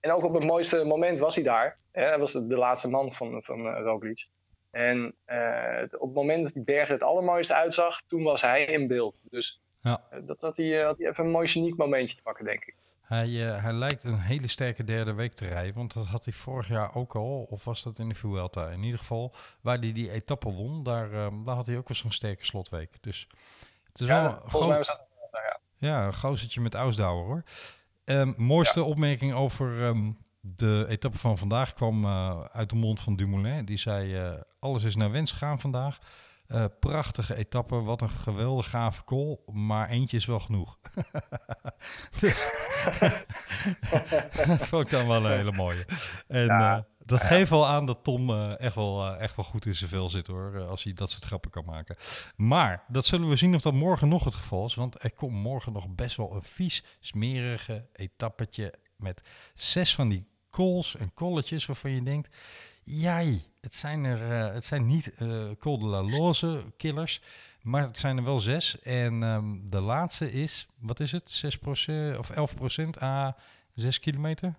En 0.00 0.12
ook 0.12 0.24
op 0.24 0.34
het 0.34 0.44
mooiste 0.44 0.84
moment 0.84 1.18
was 1.18 1.34
hij 1.34 1.44
daar. 1.44 1.78
Hè? 1.92 2.02
Hij 2.04 2.18
was 2.18 2.32
de, 2.32 2.56
laatste 2.56 2.88
man 2.88 3.12
van, 3.12 3.42
van 3.42 3.68
Roglic. 3.76 4.26
En 4.70 5.14
het- 5.24 5.94
op 5.98 6.06
het 6.06 6.14
moment 6.16 6.44
dat 6.44 6.52
die 6.52 6.64
berg 6.64 6.86
er 6.88 6.94
het 6.94 7.02
allermooiste 7.02 7.54
uitzag, 7.54 8.00
toen 8.06 8.22
was 8.22 8.42
hij 8.42 8.64
in 8.64 8.86
beeld. 8.86 9.20
Dus 9.30 9.60
Ja. 9.80 10.00
dat 10.24 10.40
had 10.40 10.56
hij, 10.56 10.82
had 10.82 10.98
hij 10.98 11.08
even 11.08 11.24
een 11.24 11.30
mooi 11.30 11.48
geniek 11.48 11.76
momentje 11.76 12.16
te 12.16 12.22
pakken, 12.22 12.44
denk 12.44 12.64
ik. 12.64 12.74
Hij, 13.06 13.46
eh, 13.46 13.62
hij 13.62 13.72
lijkt 13.72 14.04
een 14.04 14.20
hele 14.20 14.46
sterke 14.46 14.84
derde 14.84 15.12
week 15.12 15.32
te 15.32 15.46
rijden, 15.46 15.74
want 15.74 15.92
dat 15.92 16.06
had 16.06 16.24
hij 16.24 16.34
vorig 16.34 16.68
jaar 16.68 16.94
ook 16.94 17.14
al, 17.14 17.46
of 17.50 17.64
was 17.64 17.82
dat 17.82 17.98
in 17.98 18.08
de 18.08 18.14
Vuelta? 18.14 18.68
In 18.68 18.82
ieder 18.82 18.98
geval, 18.98 19.34
waar 19.60 19.78
hij 19.78 19.92
die 19.92 20.10
etappe 20.10 20.50
won, 20.52 20.82
daar, 20.82 21.12
eh, 21.12 21.28
daar 21.44 21.54
had 21.54 21.66
hij 21.66 21.76
ook 21.76 21.88
wel 21.88 21.96
zo'n 21.96 22.10
sterke 22.10 22.44
slotweek. 22.44 23.02
Dus 23.02 23.28
het 23.88 24.00
is 24.00 24.06
wel 24.06 24.24
een 24.24 24.50
groot, 24.50 24.68
nou 24.68 25.44
ja. 25.44 25.58
ja, 25.76 26.06
een 26.06 26.14
gozertje 26.14 26.60
met 26.60 26.74
Ausdauer 26.74 27.24
hoor. 27.24 27.42
Ehm, 28.04 28.32
mooiste 28.36 28.82
opmerking 28.84 29.34
over 29.34 29.84
ehm, 29.84 30.10
de 30.40 30.86
etappe 30.88 31.18
van 31.18 31.38
vandaag 31.38 31.72
kwam 31.72 32.04
eh, 32.04 32.40
uit 32.52 32.70
de 32.70 32.76
mond 32.76 33.00
van 33.00 33.16
Dumoulin. 33.16 33.64
Die 33.64 33.76
zei, 33.76 34.16
eh, 34.16 34.32
alles 34.58 34.82
is 34.82 34.96
naar 34.96 35.10
wens 35.10 35.32
gegaan 35.32 35.60
vandaag. 35.60 35.98
Eh, 36.48 36.64
prachtige 36.80 37.34
etappe, 37.36 37.82
wat 37.82 38.00
een 38.02 38.08
geweldig 38.10 38.70
gave 38.70 39.04
call, 39.04 39.38
maar 39.52 39.88
eentje 39.88 40.16
is 40.16 40.26
wel 40.26 40.38
genoeg. 40.38 40.78
dus 42.20 42.48
dat 44.46 44.66
vond 44.68 44.84
ik 44.84 44.90
dan 44.90 45.06
wel 45.06 45.24
een 45.26 45.36
hele 45.36 45.52
mooie. 45.52 45.86
En 46.28 46.44
Ja. 46.44 46.76
eh, 46.76 46.82
dat 47.04 47.22
geeft 47.22 47.50
wel 47.50 47.66
aan 47.66 47.86
dat 47.86 47.98
Tom 48.04 48.30
eh, 48.30 48.60
echt, 48.60 48.74
wel, 48.74 49.16
echt 49.16 49.36
wel 49.36 49.44
goed 49.44 49.66
in 49.66 49.74
zijn 49.74 49.90
vel 49.90 50.08
zit 50.08 50.26
hoor, 50.26 50.66
als 50.66 50.84
hij 50.84 50.92
dat 50.92 51.10
soort 51.10 51.24
grappen 51.24 51.50
kan 51.50 51.64
maken. 51.64 51.96
Maar 52.36 52.84
dat 52.88 53.04
zullen 53.04 53.28
we 53.28 53.36
zien 53.36 53.54
of 53.54 53.62
dat 53.62 53.72
morgen 53.72 54.08
nog 54.08 54.24
het 54.24 54.34
geval 54.34 54.66
is, 54.66 54.74
want 54.74 55.04
er 55.04 55.12
komt 55.14 55.32
morgen 55.32 55.72
nog 55.72 55.88
best 55.94 56.16
wel 56.16 56.34
een 56.34 56.42
vies, 56.42 56.84
smerige 57.00 57.88
etappetje 57.92 58.74
met 58.96 59.22
zes 59.54 59.94
van 59.94 60.08
die 60.08 60.28
calls 60.50 60.96
en 60.96 61.12
colletjes 61.14 61.66
waarvan 61.66 61.90
je 61.90 62.02
denkt, 62.02 62.36
jai, 62.86 63.44
het 63.60 63.74
zijn 63.74 64.04
er, 64.04 64.30
eh, 64.30 64.54
het 64.54 64.64
zijn 64.64 64.86
niet 64.86 65.14
eh 65.18 65.50
Col 65.58 65.78
de 65.78 65.86
la 65.86 66.02
Loze 66.02 66.62
killers, 66.76 67.22
maar 67.62 67.82
het 67.82 67.98
zijn 67.98 68.16
er 68.16 68.24
wel 68.24 68.38
zes. 68.38 68.80
En 68.80 69.22
ehm, 69.22 69.44
de 69.70 69.80
laatste 69.80 70.32
is, 70.32 70.66
wat 70.80 71.00
is 71.00 71.12
het, 71.12 71.30
6% 71.30 72.18
of 72.18 72.30
11% 72.30 73.02
a 73.02 73.36
6 73.74 74.00
kilometer? 74.00 74.54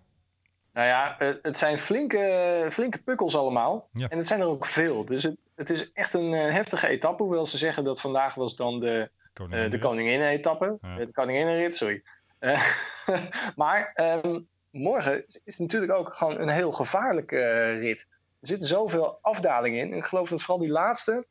Nou 0.73 0.87
ja, 0.87 1.19
eh, 1.19 1.33
het 1.41 1.57
zijn 1.57 1.79
flinke, 1.79 2.69
flinke 2.71 2.97
pukkels 2.97 3.35
allemaal. 3.35 3.89
Ja. 3.93 4.07
En 4.09 4.17
het 4.17 4.27
zijn 4.27 4.39
er 4.39 4.47
ook 4.47 4.65
veel. 4.65 5.05
Dus 5.05 5.23
het, 5.23 5.37
het 5.55 5.69
is 5.69 5.91
echt 5.91 6.13
een 6.13 6.31
heftige 6.31 6.87
etappe. 6.87 7.23
Hoewel 7.23 7.45
ze 7.45 7.57
zeggen 7.57 7.83
dat 7.83 8.01
vandaag 8.01 8.35
was 8.35 8.55
dan 8.55 8.79
de, 8.79 9.09
de 9.69 9.79
Koninginrit. 9.79 10.43
Ja. 10.43 10.77
Eh, 10.81 10.97
De 10.97 11.11
koninginnenrit, 11.11 11.75
sorry. 11.75 12.03
Maar 13.55 13.91
ehm, 13.93 14.39
morgen 14.71 15.25
is 15.27 15.41
is 15.43 15.57
natuurlijk 15.57 15.91
ook 15.91 16.15
gewoon 16.15 16.39
een 16.39 16.49
heel 16.49 16.71
gevaarlijke 16.71 17.71
rit. 17.79 18.07
Er 18.47 18.53
zitten 18.53 18.67
zoveel 18.67 19.19
afdalingen 19.21 19.79
in. 19.79 19.91
En 19.91 19.97
ik 19.97 20.03
geloof 20.03 20.29
dat 20.29 20.41
vooral 20.41 20.57
die 20.57 20.71
laatste, 20.71 21.25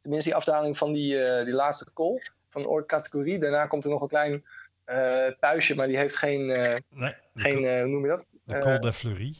tenminste 0.00 0.28
die 0.28 0.38
afdaling 0.38 0.78
van 0.78 0.92
die, 0.92 1.18
eh, 1.18 1.44
die 1.44 1.54
laatste 1.54 1.86
call 1.94 2.22
van 2.48 2.62
de 2.62 2.84
categorie. 2.86 3.38
Daarna 3.38 3.66
komt 3.66 3.84
er 3.84 3.90
nog 3.90 4.02
een 4.02 4.08
klein 4.08 4.44
eh 4.84 5.26
puistje, 5.40 5.74
maar 5.74 5.86
die 5.86 5.96
heeft 5.96 6.16
geen, 6.16 6.50
eh, 6.50 6.80
Nee, 6.90 7.14
geen 7.34 7.80
hoe 7.80 7.88
noem 7.88 8.02
je 8.02 8.08
dat? 8.08 8.26
de 8.44 8.58
Col 8.58 8.80
de 8.80 8.92
Fleury. 8.92 9.36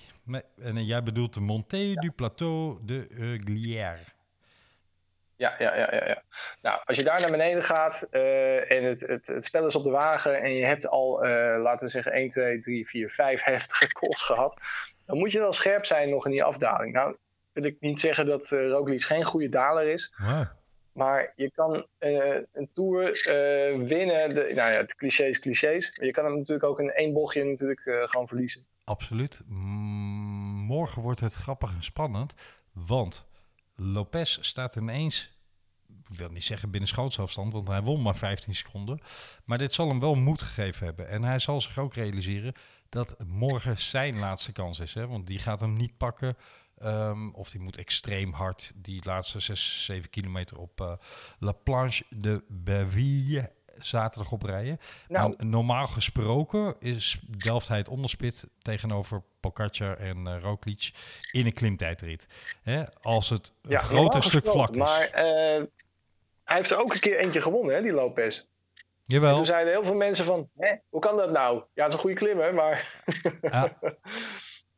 En 0.58 0.84
jij 0.84 1.02
bedoelt 1.02 1.34
de 1.34 1.40
Montée 1.40 1.94
du 1.94 2.10
Plateau 2.10 2.78
de 2.82 3.06
Glière. 3.44 4.13
Ja, 5.36 5.54
ja, 5.58 5.76
ja, 5.76 5.94
ja, 5.94 6.06
ja. 6.06 6.22
Nou, 6.62 6.80
als 6.84 6.96
je 6.96 7.04
daar 7.04 7.20
naar 7.20 7.30
beneden 7.30 7.62
gaat 7.62 8.06
eh, 8.10 8.70
en 8.70 8.84
het, 8.84 9.00
het, 9.00 9.26
het 9.26 9.44
spel 9.44 9.66
is 9.66 9.74
op 9.74 9.84
de 9.84 9.90
wagen 9.90 10.40
en 10.40 10.54
je 10.54 10.64
hebt 10.64 10.86
al, 10.86 11.24
eh, 11.24 11.62
laten 11.62 11.86
we 11.86 11.92
zeggen, 11.92 12.12
1, 12.12 12.28
2, 12.28 12.60
3, 12.60 12.86
4, 12.86 13.10
5 13.10 13.44
heftige 13.44 13.92
calls 13.98 14.22
gehad, 14.22 14.60
dan 15.06 15.18
moet 15.18 15.32
je 15.32 15.38
wel 15.38 15.52
scherp 15.52 15.84
zijn 15.86 16.10
nog 16.10 16.24
in 16.24 16.30
die 16.30 16.44
afdaling. 16.44 16.92
Nou, 16.92 17.16
wil 17.52 17.64
ik 17.64 17.76
niet 17.80 18.00
zeggen 18.00 18.26
dat 18.26 18.50
uh, 18.50 18.68
Roglic 18.68 19.02
geen 19.02 19.24
goede 19.24 19.48
daler 19.48 19.86
is, 19.86 20.14
Wow. 20.16 20.44
maar 20.92 21.32
je 21.36 21.50
kan 21.50 21.86
een 22.00 22.70
Tour 22.72 23.02
winnen, 23.86 24.34
de, 24.34 24.52
nou 24.54 24.72
ja, 24.72 24.76
het 24.76 24.94
clichés, 24.94 25.38
clichés, 25.38 25.96
maar 25.96 26.06
je 26.06 26.12
kan 26.12 26.24
hem 26.24 26.36
natuurlijk 26.36 26.68
ook 26.68 26.80
in 26.80 26.90
één 26.90 27.12
bochtje 27.12 27.44
natuurlijk 27.44 27.82
gewoon 27.84 28.28
verliezen. 28.28 28.66
Absoluut. 28.84 29.40
Morgen 30.66 31.02
wordt 31.02 31.20
het 31.20 31.34
grappig 31.34 31.74
en 31.74 31.82
spannend, 31.82 32.34
want 32.72 33.26
Lopez 33.76 34.38
staat 34.40 34.76
ineens, 34.76 35.30
ik 36.10 36.16
wil 36.16 36.30
niet 36.30 36.44
zeggen 36.44 36.70
binnen 36.70 36.88
schootsafstand, 36.88 37.52
want 37.52 37.68
hij 37.68 37.82
won 37.82 38.02
maar 38.02 38.16
15 38.16 38.54
seconden. 38.54 39.00
Maar 39.44 39.58
dit 39.58 39.72
zal 39.72 39.88
hem 39.88 40.00
wel 40.00 40.14
moed 40.14 40.42
gegeven 40.42 40.86
hebben. 40.86 41.08
En 41.08 41.22
hij 41.22 41.38
zal 41.38 41.60
zich 41.60 41.78
ook 41.78 41.94
realiseren 41.94 42.54
dat 42.88 43.16
morgen 43.26 43.78
zijn 43.78 44.18
laatste 44.18 44.52
kans 44.52 44.80
is. 44.80 44.94
Hè? 44.94 45.06
Want 45.06 45.26
die 45.26 45.38
gaat 45.38 45.60
hem 45.60 45.72
niet 45.72 45.96
pakken. 45.96 46.36
Um, 46.82 47.34
of 47.34 47.50
die 47.50 47.60
moet 47.60 47.76
extreem 47.76 48.32
hard 48.32 48.72
die 48.74 49.04
laatste 49.04 49.40
6, 49.40 49.84
7 49.84 50.10
kilometer 50.10 50.58
op 50.58 50.80
uh, 50.80 50.92
La 51.38 51.52
Planche 51.52 52.04
de 52.10 52.44
Baville 52.48 53.52
zaterdag 53.78 54.32
oprijden. 54.32 54.78
Nou. 55.08 55.28
Maar 55.28 55.46
normaal 55.46 55.86
gesproken 55.86 56.74
is 56.78 57.20
Delft 57.26 57.68
hij 57.68 57.78
het 57.78 57.88
onderspit 57.88 58.46
tegenover 58.62 59.22
Pogacar 59.40 59.96
en 59.96 60.26
uh, 60.26 60.40
Roglic 60.40 60.90
in 61.30 61.46
een 61.46 61.52
klimtijdrit. 61.52 62.26
Hè? 62.62 62.82
Als 63.02 63.30
het 63.30 63.52
een 63.62 63.70
Ja, 63.70 63.78
groter 63.78 64.22
stuk 64.22 64.46
vlak 64.46 64.70
is. 64.70 64.76
Maar 64.76 65.06
uh, 65.06 65.64
hij 66.44 66.56
heeft 66.56 66.70
er 66.70 66.78
ook 66.78 66.94
een 66.94 67.00
keer 67.00 67.18
eentje 67.18 67.40
gewonnen, 67.40 67.74
hè, 67.74 67.82
die 67.82 67.92
Lopez. 67.92 68.44
Jawel. 69.04 69.30
En 69.30 69.36
toen 69.36 69.44
zeiden 69.44 69.72
heel 69.72 69.84
veel 69.84 69.94
mensen 69.94 70.24
van, 70.24 70.48
Hè, 70.56 70.74
hoe 70.88 71.00
kan 71.00 71.16
dat 71.16 71.30
nou? 71.30 71.62
Ja, 71.74 71.82
het 71.82 71.86
is 71.86 71.92
een 71.92 72.00
goede 72.00 72.16
klimmer, 72.16 72.54
maar... 72.54 73.02
Ja. 73.42 73.78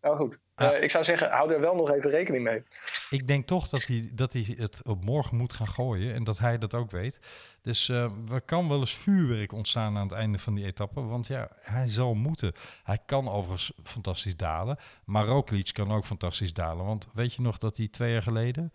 nou 0.06 0.18
goed, 0.18 0.38
uh, 0.56 0.82
ik 0.82 0.90
zou 0.90 1.04
zeggen, 1.04 1.30
hou 1.30 1.52
er 1.52 1.60
wel 1.60 1.74
nog 1.74 1.90
even 1.90 2.10
rekening 2.10 2.44
mee. 2.44 2.62
Ik 3.10 3.26
denk 3.26 3.46
toch 3.46 3.68
dat 3.68 3.82
hij, 3.82 4.10
dat 4.12 4.32
hij 4.32 4.54
het 4.56 4.80
op 4.84 5.04
morgen 5.04 5.36
moet 5.36 5.52
gaan 5.52 5.68
gooien 5.68 6.14
en 6.14 6.24
dat 6.24 6.38
hij 6.38 6.58
dat 6.58 6.74
ook 6.74 6.90
weet. 6.90 7.18
Dus 7.62 7.88
uh, 7.88 8.10
er 8.32 8.40
kan 8.40 8.68
wel 8.68 8.78
eens 8.78 8.94
vuurwerk 8.94 9.52
ontstaan 9.52 9.96
aan 9.96 10.08
het 10.08 10.16
einde 10.16 10.38
van 10.38 10.54
die 10.54 10.64
etappe. 10.64 11.00
Want 11.00 11.26
ja, 11.26 11.48
hij 11.60 11.88
zal 11.88 12.14
moeten. 12.14 12.52
Hij 12.82 12.98
kan 13.06 13.28
overigens 13.28 13.72
fantastisch 13.82 14.36
dalen. 14.36 14.76
Maar 15.04 15.24
Roglic 15.24 15.70
kan 15.72 15.92
ook 15.92 16.04
fantastisch 16.04 16.52
dalen. 16.52 16.86
Want 16.86 17.08
weet 17.14 17.34
je 17.34 17.42
nog 17.42 17.58
dat 17.58 17.76
hij 17.76 17.88
twee 17.88 18.12
jaar 18.12 18.22
geleden, 18.22 18.72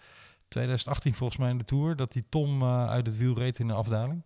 2018 0.47 1.13
volgens 1.13 1.39
mij 1.39 1.49
in 1.49 1.57
de 1.57 1.63
Tour, 1.63 1.95
dat 1.95 2.13
hij 2.13 2.23
Tom 2.29 2.61
uh, 2.61 2.89
uit 2.89 3.07
het 3.07 3.17
wiel 3.17 3.37
reed 3.37 3.59
in 3.59 3.67
de 3.67 3.73
afdaling? 3.73 4.23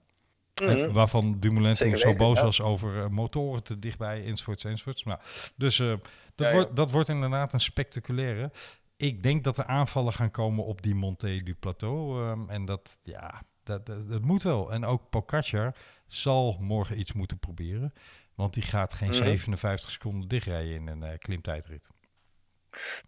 Mm 0.62 0.68
-hmm. 0.68 0.92
Waarvan 0.92 1.40
Dumoulin 1.40 1.76
toen 1.76 1.98
zo 1.98 2.14
boos 2.14 2.38
ja. 2.38 2.44
was 2.44 2.62
over 2.62 2.96
uh, 2.96 3.08
motoren 3.08 3.64
te 3.64 3.80
dichtbij, 3.80 4.26
enzovoorts, 4.26 4.64
enzovoorts. 4.64 5.04
Nou, 5.04 5.20
dus 5.56 5.80
uh, 5.80 5.94
dat, 6.36 6.48
ja, 6.48 6.54
wordt, 6.54 6.76
dat 6.76 6.92
wordt 6.92 7.10
inderdaad 7.10 7.54
een 7.54 7.60
spectaculaire. 7.60 8.52
Ik 8.98 9.24
denk 9.24 9.44
dat 9.44 9.58
er 9.58 9.66
aanvallen 9.66 10.14
gaan 10.14 10.32
komen 10.32 10.66
op 10.66 10.82
die 10.82 10.96
Monté 10.96 11.44
du 11.44 11.56
Plateau. 11.56 12.30
Um, 12.30 12.50
en 12.50 12.66
dat, 12.66 13.00
ja, 13.02 13.42
dat, 13.64 13.86
dat, 13.86 14.10
dat, 14.10 14.22
moet 14.22 14.44
wel. 14.44 14.72
En 14.72 14.86
ook 14.86 15.10
Pogacar 15.10 15.76
zal 16.08 16.58
morgen 16.60 17.00
iets 17.00 17.14
moeten 17.14 17.40
proberen. 17.40 17.94
Want 18.36 18.54
die 18.54 18.64
gaat 18.64 18.94
geen 18.94 19.08
mm 19.08 19.14
-hmm. 19.14 19.24
57 19.24 19.90
seconden 19.90 20.28
dichtrijden 20.28 20.74
in 20.74 20.88
een 20.88 21.04
uh, 21.04 21.18
klimtijdrit. 21.18 21.90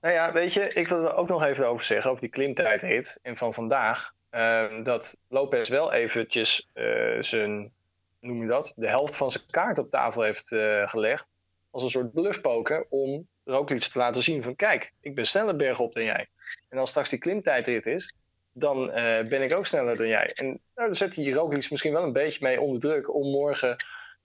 Nou 0.01 0.13
ja, 0.13 0.31
weet 0.31 0.53
je, 0.53 0.73
ik 0.73 0.87
wil 0.87 1.03
er 1.03 1.15
ook 1.15 1.27
nog 1.27 1.43
even 1.43 1.67
over 1.67 1.85
zeggen, 1.85 2.09
over 2.09 2.21
die 2.21 2.31
klimtijdrit. 2.31 3.19
En 3.21 3.37
van 3.37 3.53
vandaag, 3.53 4.13
uh, 4.31 4.83
dat 4.83 5.17
Lopez 5.27 5.69
wel 5.69 5.93
eventjes 5.93 6.69
uh, 6.73 7.21
zijn, 7.21 7.71
noem 8.19 8.41
je 8.41 8.47
dat, 8.47 8.73
de 8.75 8.87
helft 8.87 9.15
van 9.15 9.31
zijn 9.31 9.43
kaart 9.49 9.77
op 9.77 9.89
tafel 9.89 10.21
heeft 10.21 10.51
uh, 10.51 10.87
gelegd. 10.89 11.27
Als 11.71 11.83
een 11.83 11.89
soort 11.89 12.13
bluffpoker 12.13 12.85
om 12.89 13.27
Roglic 13.43 13.79
te 13.79 13.97
laten 13.97 14.23
zien 14.23 14.43
van 14.43 14.55
kijk, 14.55 14.93
ik 15.01 15.15
ben 15.15 15.27
sneller 15.27 15.55
bergop 15.55 15.93
dan 15.93 16.03
jij. 16.03 16.27
En 16.69 16.77
als 16.77 16.89
straks 16.89 17.09
die 17.09 17.19
klimtijdrit 17.19 17.85
is, 17.85 18.13
dan 18.53 18.89
uh, 18.89 18.93
ben 19.21 19.41
ik 19.41 19.53
ook 19.53 19.65
sneller 19.65 19.97
dan 19.97 20.07
jij. 20.07 20.31
En 20.33 20.45
nou, 20.45 20.59
daar 20.73 20.95
zet 20.95 21.15
hij 21.15 21.29
Roglic 21.29 21.69
misschien 21.69 21.93
wel 21.93 22.03
een 22.03 22.13
beetje 22.13 22.45
mee 22.45 22.61
onder 22.61 22.79
druk 22.79 23.13
om 23.13 23.31
morgen 23.31 23.75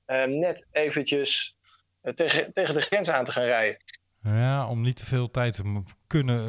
uh, 0.06 0.24
net 0.24 0.66
eventjes 0.70 1.56
tegen, 2.14 2.52
tegen 2.52 2.74
de 2.74 2.80
grens 2.80 3.08
aan 3.08 3.24
te 3.24 3.32
gaan 3.32 3.44
rijden. 3.44 3.76
Ja, 4.22 4.68
om 4.68 4.80
niet 4.80 4.96
te 4.96 5.06
veel 5.06 5.30
tijd 5.30 5.54
te 5.54 5.82
kunnen 6.06 6.40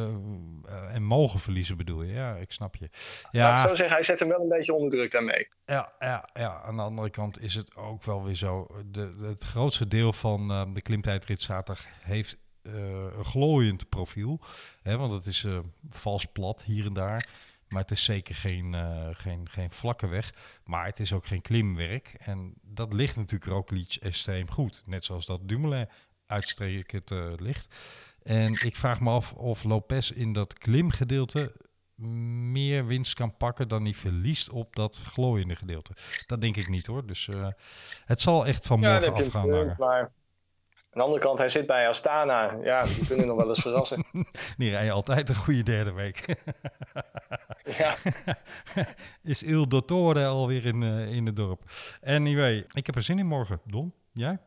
uh, 0.65 0.95
en 0.95 1.03
mogen 1.03 1.39
verliezen 1.39 1.77
bedoel 1.77 2.03
je. 2.03 2.13
Ja, 2.13 2.35
ik 2.35 2.51
snap 2.51 2.75
je. 2.75 2.89
Ja, 3.31 3.49
Laat 3.49 3.63
ik 3.63 3.69
zo 3.69 3.75
zeggen, 3.75 3.95
hij 3.95 4.03
zet 4.03 4.19
hem 4.19 4.27
wel 4.27 4.41
een 4.41 4.47
beetje 4.47 4.73
onder 4.73 4.89
druk 4.89 5.11
daarmee. 5.11 5.47
Ja, 5.65 5.93
ja, 5.99 6.29
ja, 6.33 6.61
aan 6.61 6.75
de 6.75 6.81
andere 6.81 7.09
kant 7.09 7.41
is 7.41 7.55
het 7.55 7.75
ook 7.75 8.03
wel 8.03 8.23
weer 8.23 8.35
zo. 8.35 8.67
De, 8.85 9.15
het 9.21 9.43
grootste 9.43 9.87
deel 9.87 10.13
van 10.13 10.51
uh, 10.51 10.63
de 10.73 10.81
klimtijdrit 10.81 11.41
zaterdag 11.41 11.85
heeft 11.99 12.37
uh, 12.63 12.73
een 13.17 13.25
glooiend 13.25 13.89
profiel. 13.89 14.39
Hè, 14.81 14.97
want 14.97 15.11
het 15.11 15.25
is 15.25 15.47
vals 15.89 16.25
plat 16.25 16.63
hier 16.63 16.85
en 16.85 16.93
daar. 16.93 17.27
Maar 17.67 17.81
het 17.81 17.91
is 17.91 18.03
zeker 18.03 18.35
geen, 18.35 18.73
uh, 18.73 19.07
geen, 19.11 19.49
geen 19.49 19.71
vlakke 19.71 20.07
weg. 20.07 20.33
Maar 20.63 20.85
het 20.85 20.99
is 20.99 21.13
ook 21.13 21.25
geen 21.25 21.41
klimwerk. 21.41 22.15
En 22.19 22.53
dat 22.61 22.93
ligt 22.93 23.15
natuurlijk 23.15 23.51
Roglic 23.51 23.95
extreem 24.01 24.51
goed. 24.51 24.83
Net 24.85 25.05
zoals 25.05 25.25
dat 25.25 25.47
Dumoulin 25.47 25.87
uitstrekend 26.27 27.11
uh, 27.11 27.27
ligt. 27.37 27.75
En 28.23 28.53
ik 28.53 28.75
vraag 28.75 28.99
me 28.99 29.09
af 29.09 29.33
of 29.33 29.63
Lopez 29.63 30.09
in 30.09 30.33
dat 30.33 30.53
klimgedeelte 30.53 31.51
meer 32.51 32.85
winst 32.85 33.13
kan 33.13 33.37
pakken 33.37 33.67
dan 33.67 33.83
hij 33.83 33.93
verliest 33.93 34.49
op 34.49 34.75
dat 34.75 35.03
glooiende 35.07 35.55
gedeelte. 35.55 35.93
Dat 36.25 36.41
denk 36.41 36.57
ik 36.57 36.69
niet 36.69 36.85
hoor. 36.85 37.05
Dus 37.05 37.27
uh, 37.27 37.47
het 38.05 38.21
zal 38.21 38.45
echt 38.45 38.65
van 38.65 38.79
morgen 38.79 39.13
ja, 39.13 39.19
afgaan. 39.19 39.47
Punt, 39.47 39.77
maar 39.77 40.11
aan 40.93 40.99
de 40.99 41.05
andere 41.05 41.21
kant, 41.21 41.37
hij 41.37 41.49
zit 41.49 41.67
bij 41.67 41.87
Astana. 41.87 42.57
Ja, 42.63 42.83
die 42.83 43.07
kunnen 43.07 43.27
nog 43.27 43.37
wel 43.37 43.49
eens 43.49 43.61
verrassen. 43.61 44.05
die 44.57 44.69
rijden 44.69 44.93
altijd 44.93 45.29
een 45.29 45.35
goede 45.35 45.63
derde 45.63 45.93
week. 45.93 46.25
ja. 47.77 47.95
Is 49.23 49.43
Il 49.43 49.67
Dottore 49.67 50.25
alweer 50.25 50.65
in, 50.65 50.81
uh, 50.81 51.15
in 51.15 51.25
het 51.25 51.35
dorp. 51.35 51.63
Anyway, 52.03 52.65
ik 52.71 52.85
heb 52.85 52.95
er 52.95 53.03
zin 53.03 53.19
in 53.19 53.25
morgen. 53.25 53.61
Don, 53.65 53.93
jij? 54.11 54.39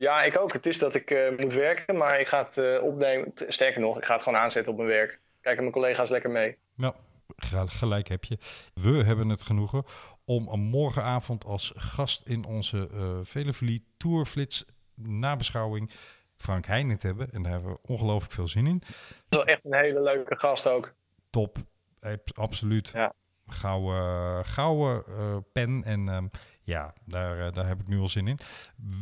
Ja, 0.00 0.22
ik 0.22 0.38
ook. 0.38 0.52
Het 0.52 0.66
is 0.66 0.78
dat 0.78 0.94
ik 0.94 1.10
eh, 1.10 1.38
moet 1.38 1.52
werken, 1.52 1.96
maar 1.96 2.20
ik 2.20 2.26
ga 2.26 2.44
het 2.44 2.56
eh, 2.58 2.82
opnemen. 2.82 3.32
Sterker 3.48 3.80
nog, 3.80 3.98
ik 3.98 4.04
ga 4.04 4.14
het 4.14 4.22
gewoon 4.22 4.38
aanzetten 4.38 4.72
op 4.72 4.78
mijn 4.78 4.88
werk. 4.90 5.20
Kijken 5.40 5.60
mijn 5.62 5.74
collega's 5.74 6.10
lekker 6.10 6.30
mee. 6.30 6.56
Nou, 6.74 6.94
ge- 7.36 7.68
gelijk 7.68 8.08
heb 8.08 8.24
je. 8.24 8.38
We 8.74 9.04
hebben 9.04 9.28
het 9.28 9.42
genoegen 9.42 9.84
om 10.24 10.48
een 10.48 10.60
morgenavond 10.60 11.44
als 11.44 11.72
gast 11.76 12.26
in 12.26 12.44
onze 12.44 12.88
Velevelie 13.22 13.84
Tourflits 13.96 14.64
nabeschouwing 14.94 15.90
Frank 16.36 16.66
Heijnen 16.66 16.98
te 16.98 17.06
hebben. 17.06 17.30
En 17.32 17.42
daar 17.42 17.52
hebben 17.52 17.70
we 17.72 17.78
ongelooflijk 17.82 18.32
veel 18.32 18.48
zin 18.48 18.66
in. 18.66 18.78
Dat 18.78 18.88
is 19.28 19.36
wel 19.36 19.44
echt 19.44 19.64
een 19.64 19.74
hele 19.74 20.02
leuke 20.02 20.36
gast 20.38 20.66
ook. 20.66 20.92
Top, 21.30 21.56
absoluut. 22.34 22.90
Ja. 22.94 23.12
Gouden, 23.52 24.44
gouden 24.44 25.04
eh, 25.06 25.36
pen 25.52 25.84
en 25.84 26.08
ehm, 26.08 26.26
ja, 26.62 26.94
daar, 27.04 27.46
eh, 27.46 27.52
daar 27.52 27.66
heb 27.66 27.80
ik 27.80 27.88
nu 27.88 27.98
al 27.98 28.08
zin 28.08 28.28
in. 28.28 28.38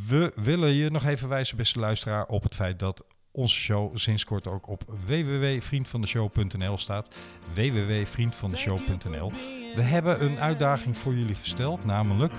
We 0.07 0.31
willen 0.35 0.73
je 0.73 0.89
nog 0.89 1.05
even 1.05 1.29
wijzen, 1.29 1.57
beste 1.57 1.79
luisteraar, 1.79 2.25
op 2.25 2.43
het 2.43 2.55
feit 2.55 2.79
dat 2.79 3.05
onze 3.31 3.55
show 3.55 3.97
sinds 3.97 4.23
kort 4.23 4.47
ook 4.47 4.67
op 4.67 4.83
www.vriendvandeshow.nl 5.05 6.77
staat. 6.77 7.15
www.vriendvandeshow.nl 7.53 9.31
We 9.75 9.81
hebben 9.81 10.23
een 10.23 10.39
uitdaging 10.39 10.97
voor 10.97 11.13
jullie 11.13 11.35
gesteld, 11.35 11.85
namelijk 11.85 12.33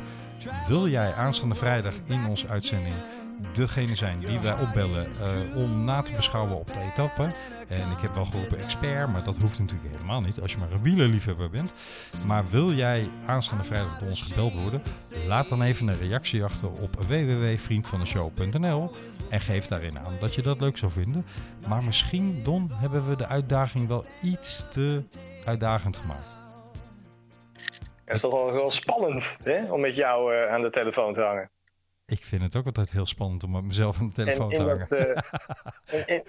wil 0.69 0.89
jij 0.89 1.15
aanstaande 1.15 1.55
vrijdag 1.55 1.95
in 2.07 2.27
onze 2.27 2.49
uitzending 2.49 2.95
degene 3.53 3.95
zijn 3.95 4.19
die 4.19 4.39
wij 4.39 4.59
opbellen 4.61 5.07
eh, 5.07 5.57
om 5.57 5.85
na 5.85 6.03
te 6.03 6.13
beschouwen 6.13 6.59
op 6.59 6.73
de 6.73 6.81
etappe. 6.93 7.33
En 7.69 7.91
ik 7.91 7.99
heb 8.01 8.15
wel 8.15 8.25
geroepen 8.25 8.59
expert, 8.59 9.13
maar 9.13 9.25
dat 9.25 9.37
hoeft 9.37 9.59
natuurlijk 9.59 9.91
helemaal 9.93 10.21
niet 10.21 10.41
als 10.41 10.53
je 10.53 10.59
maar 10.59 10.71
een 10.73 10.83
wielerliefhebber 10.83 11.51
bent. 11.51 11.75
Maar 12.27 12.45
wil 12.51 12.73
jij 12.73 13.09
aanstaande 13.27 13.65
vrijdag 13.65 13.99
door 13.99 14.09
ons 14.09 14.23
gebeld 14.23 14.55
worden? 14.55 14.83
Laat 15.27 15.49
dan 15.49 15.63
even 15.63 15.89
een 15.89 15.99
reactie 15.99 16.45
achter 16.45 16.69
op 16.69 16.97
www.vriendvandeshow.nl 16.97 18.91
en 19.29 19.41
geef 19.41 19.67
daarin 19.67 19.99
aan 19.99 20.17
dat 20.19 20.35
je 20.35 20.43
dat 20.43 20.61
leuk 20.61 20.77
zou 20.77 20.93
vinden. 20.93 21.27
Maar 21.69 21.85
misschien, 21.85 22.41
Don, 22.43 22.71
hebben 22.75 23.09
we 23.09 23.17
de 23.17 23.27
uitdaging 23.27 23.89
wel 23.89 24.05
iets 24.23 24.65
te 24.69 25.03
uitdagend 25.45 25.97
gemaakt. 25.97 26.39
Het 28.05 28.15
is 28.15 28.21
toch 28.21 28.33
wel, 28.33 28.53
wel 28.53 28.71
spannend 28.71 29.37
hè? 29.43 29.73
om 29.73 29.81
met 29.81 29.97
jou 29.97 30.35
eh, 30.35 30.53
aan 30.53 30.63
de 30.63 30.71
telefoon 30.71 31.13
te 31.13 31.21
hangen. 31.21 31.51
Ik 32.11 32.25
vind 32.25 32.43
het 32.43 32.57
ook 32.57 32.67
altijd 32.67 32.91
heel 32.91 33.07
spannend 33.07 33.43
om 33.45 33.51
met 33.51 33.65
mezelf 33.65 33.99
aan 34.01 34.07
de 34.07 34.13
telefoon 34.15 34.51
En 34.51 34.57
te 34.57 34.63
hangen. 34.63 34.79
dat, 34.89 35.25
in, 36.07 36.07
in- 36.07 36.25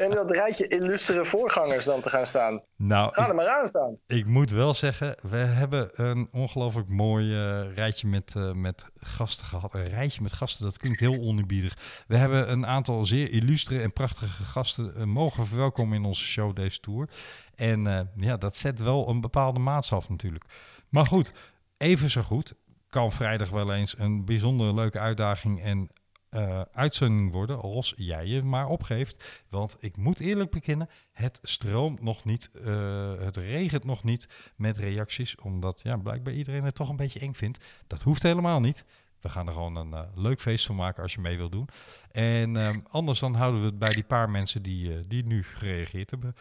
in 0.06 0.10
dat 0.10 0.30
rijtje 0.30 0.68
illustere 0.68 1.24
voorgangers 1.24 1.84
dan 1.84 2.00
te 2.02 2.08
gaan 2.08 2.26
staan. 2.26 2.62
Nou, 2.76 3.12
Ga 3.14 3.22
ik- 3.22 3.28
er 3.28 3.34
maar 3.34 3.48
aan 3.48 3.68
staan. 3.68 3.98
Ik 4.06 4.26
moet 4.26 4.50
wel 4.50 4.74
zeggen, 4.74 5.16
we 5.30 5.36
hebben 5.36 5.90
een 6.06 6.28
ongelooflijk 6.32 6.88
mooi 6.88 7.34
eh, 7.34 7.74
rijtje 7.74 8.06
met, 8.08 8.34
eh, 8.36 8.52
met 8.52 8.84
gasten 8.94 9.46
gehad. 9.46 9.74
Een 9.74 9.88
rijtje 9.88 10.22
met 10.22 10.32
gasten, 10.32 10.64
dat 10.64 10.78
klinkt 10.78 11.00
heel 11.00 11.20
oneerbiedig. 11.20 12.04
We 12.06 12.16
hebben 12.16 12.50
een 12.50 12.66
aantal 12.66 13.04
zeer 13.04 13.30
illustere 13.30 13.80
en 13.80 13.92
prachtige 13.92 14.42
gasten 14.42 14.94
eh, 14.94 15.04
mogen 15.04 15.46
verwelkomen 15.46 15.96
in 15.98 16.04
onze 16.04 16.24
show 16.24 16.56
deze 16.56 16.80
tour. 16.80 17.08
En 17.54 18.10
ja, 18.16 18.36
dat 18.36 18.56
zet 18.56 18.80
wel 18.80 19.08
een 19.08 19.20
bepaalde 19.20 19.58
maatstaf 19.58 20.08
natuurlijk. 20.08 20.44
Maar 20.88 21.06
goed, 21.06 21.32
even 21.78 22.10
zo 22.10 22.22
goed 22.22 22.54
kan 22.88 23.12
vrijdag 23.12 23.50
wel 23.50 23.74
eens 23.74 23.98
een 23.98 24.24
bijzonder 24.24 24.74
leuke 24.74 24.98
uitdaging 24.98 25.62
en 25.62 25.90
eh, 26.28 26.60
uitzending 26.72 27.32
worden 27.32 27.60
als 27.60 27.94
jij 27.96 28.26
je 28.26 28.42
maar 28.42 28.68
opgeeft. 28.68 29.44
Want 29.48 29.76
ik 29.80 29.96
moet 29.96 30.20
eerlijk 30.20 30.50
bekennen, 30.50 30.88
het 31.12 31.38
stroomt 31.42 32.02
nog 32.02 32.24
niet, 32.24 32.50
eh, 32.64 33.18
het 33.18 33.36
regent 33.36 33.84
nog 33.84 34.04
niet 34.04 34.28
met 34.56 34.76
reacties, 34.76 35.36
omdat 35.36 35.80
ja, 35.82 35.96
blijkbaar 35.96 36.32
iedereen 36.32 36.64
het 36.64 36.74
toch 36.74 36.88
een 36.88 36.96
beetje 36.96 37.20
eng 37.20 37.34
vindt. 37.34 37.64
Dat 37.86 38.02
hoeft 38.02 38.22
helemaal 38.22 38.60
niet. 38.60 38.84
We 39.20 39.28
gaan 39.28 39.46
er 39.46 39.52
gewoon 39.52 39.76
een 39.76 39.92
eh, 39.92 40.02
leuk 40.14 40.40
feest 40.40 40.66
van 40.66 40.76
maken 40.76 41.02
als 41.02 41.14
je 41.14 41.20
mee 41.20 41.36
wilt 41.36 41.52
doen. 41.52 41.68
En 42.10 42.56
ehm, 42.56 42.80
anders 42.88 43.18
dan 43.18 43.34
houden 43.34 43.60
we 43.60 43.66
het 43.66 43.78
bij 43.78 43.92
die 43.92 44.04
paar 44.04 44.30
mensen 44.30 44.62
die, 44.62 45.06
die 45.06 45.26
nu 45.26 45.44
gereageerd 45.44 46.10
hebben. 46.10 46.34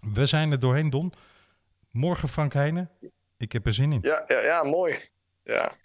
We 0.00 0.26
zijn 0.26 0.50
er 0.50 0.58
doorheen, 0.58 0.90
Don. 0.90 1.12
Morgen 1.90 2.28
Frank 2.28 2.52
Heijnen. 2.52 2.90
Ik 3.36 3.52
heb 3.52 3.66
er 3.66 3.74
zin 3.74 3.92
in. 3.92 3.98
Ja, 4.02 4.24
ja, 4.26 4.40
ja 4.40 4.62
mooi. 4.62 5.12
Ja. 5.44 5.76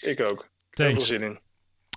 Ik 0.00 0.20
ook. 0.20 0.38
Heel 0.38 0.46
veel 0.70 0.86
Thanks. 0.86 1.06
zin 1.06 1.22
in. 1.22 1.38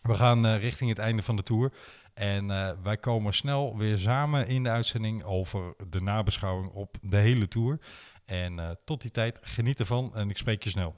We 0.01 0.13
gaan 0.13 0.45
eh, 0.45 0.61
richting 0.61 0.89
het 0.89 0.99
einde 0.99 1.21
van 1.21 1.35
de 1.35 1.43
tour. 1.43 1.71
En 2.13 2.51
eh, 2.51 2.71
wij 2.83 2.97
komen 2.97 3.33
snel 3.33 3.77
weer 3.77 3.97
samen 3.97 4.47
in 4.47 4.63
de 4.63 4.69
uitzending 4.69 5.23
over 5.23 5.73
de 5.89 6.01
nabeschouwing 6.01 6.71
op 6.71 6.97
de 7.01 7.17
hele 7.17 7.47
tour. 7.47 7.79
En 8.25 8.59
eh, 8.59 8.69
tot 8.85 9.01
die 9.01 9.11
tijd, 9.11 9.39
geniet 9.41 9.79
ervan 9.79 10.11
en 10.15 10.29
ik 10.29 10.37
spreek 10.37 10.63
je 10.63 10.69
snel. 10.69 10.93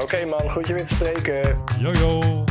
Oké 0.00 0.24
man, 0.24 0.50
goed 0.50 0.66
je 0.66 0.74
weer 0.74 0.86
te 0.86 0.94
spreken. 0.94 1.62
Yo 1.78 1.92
yo! 1.92 2.44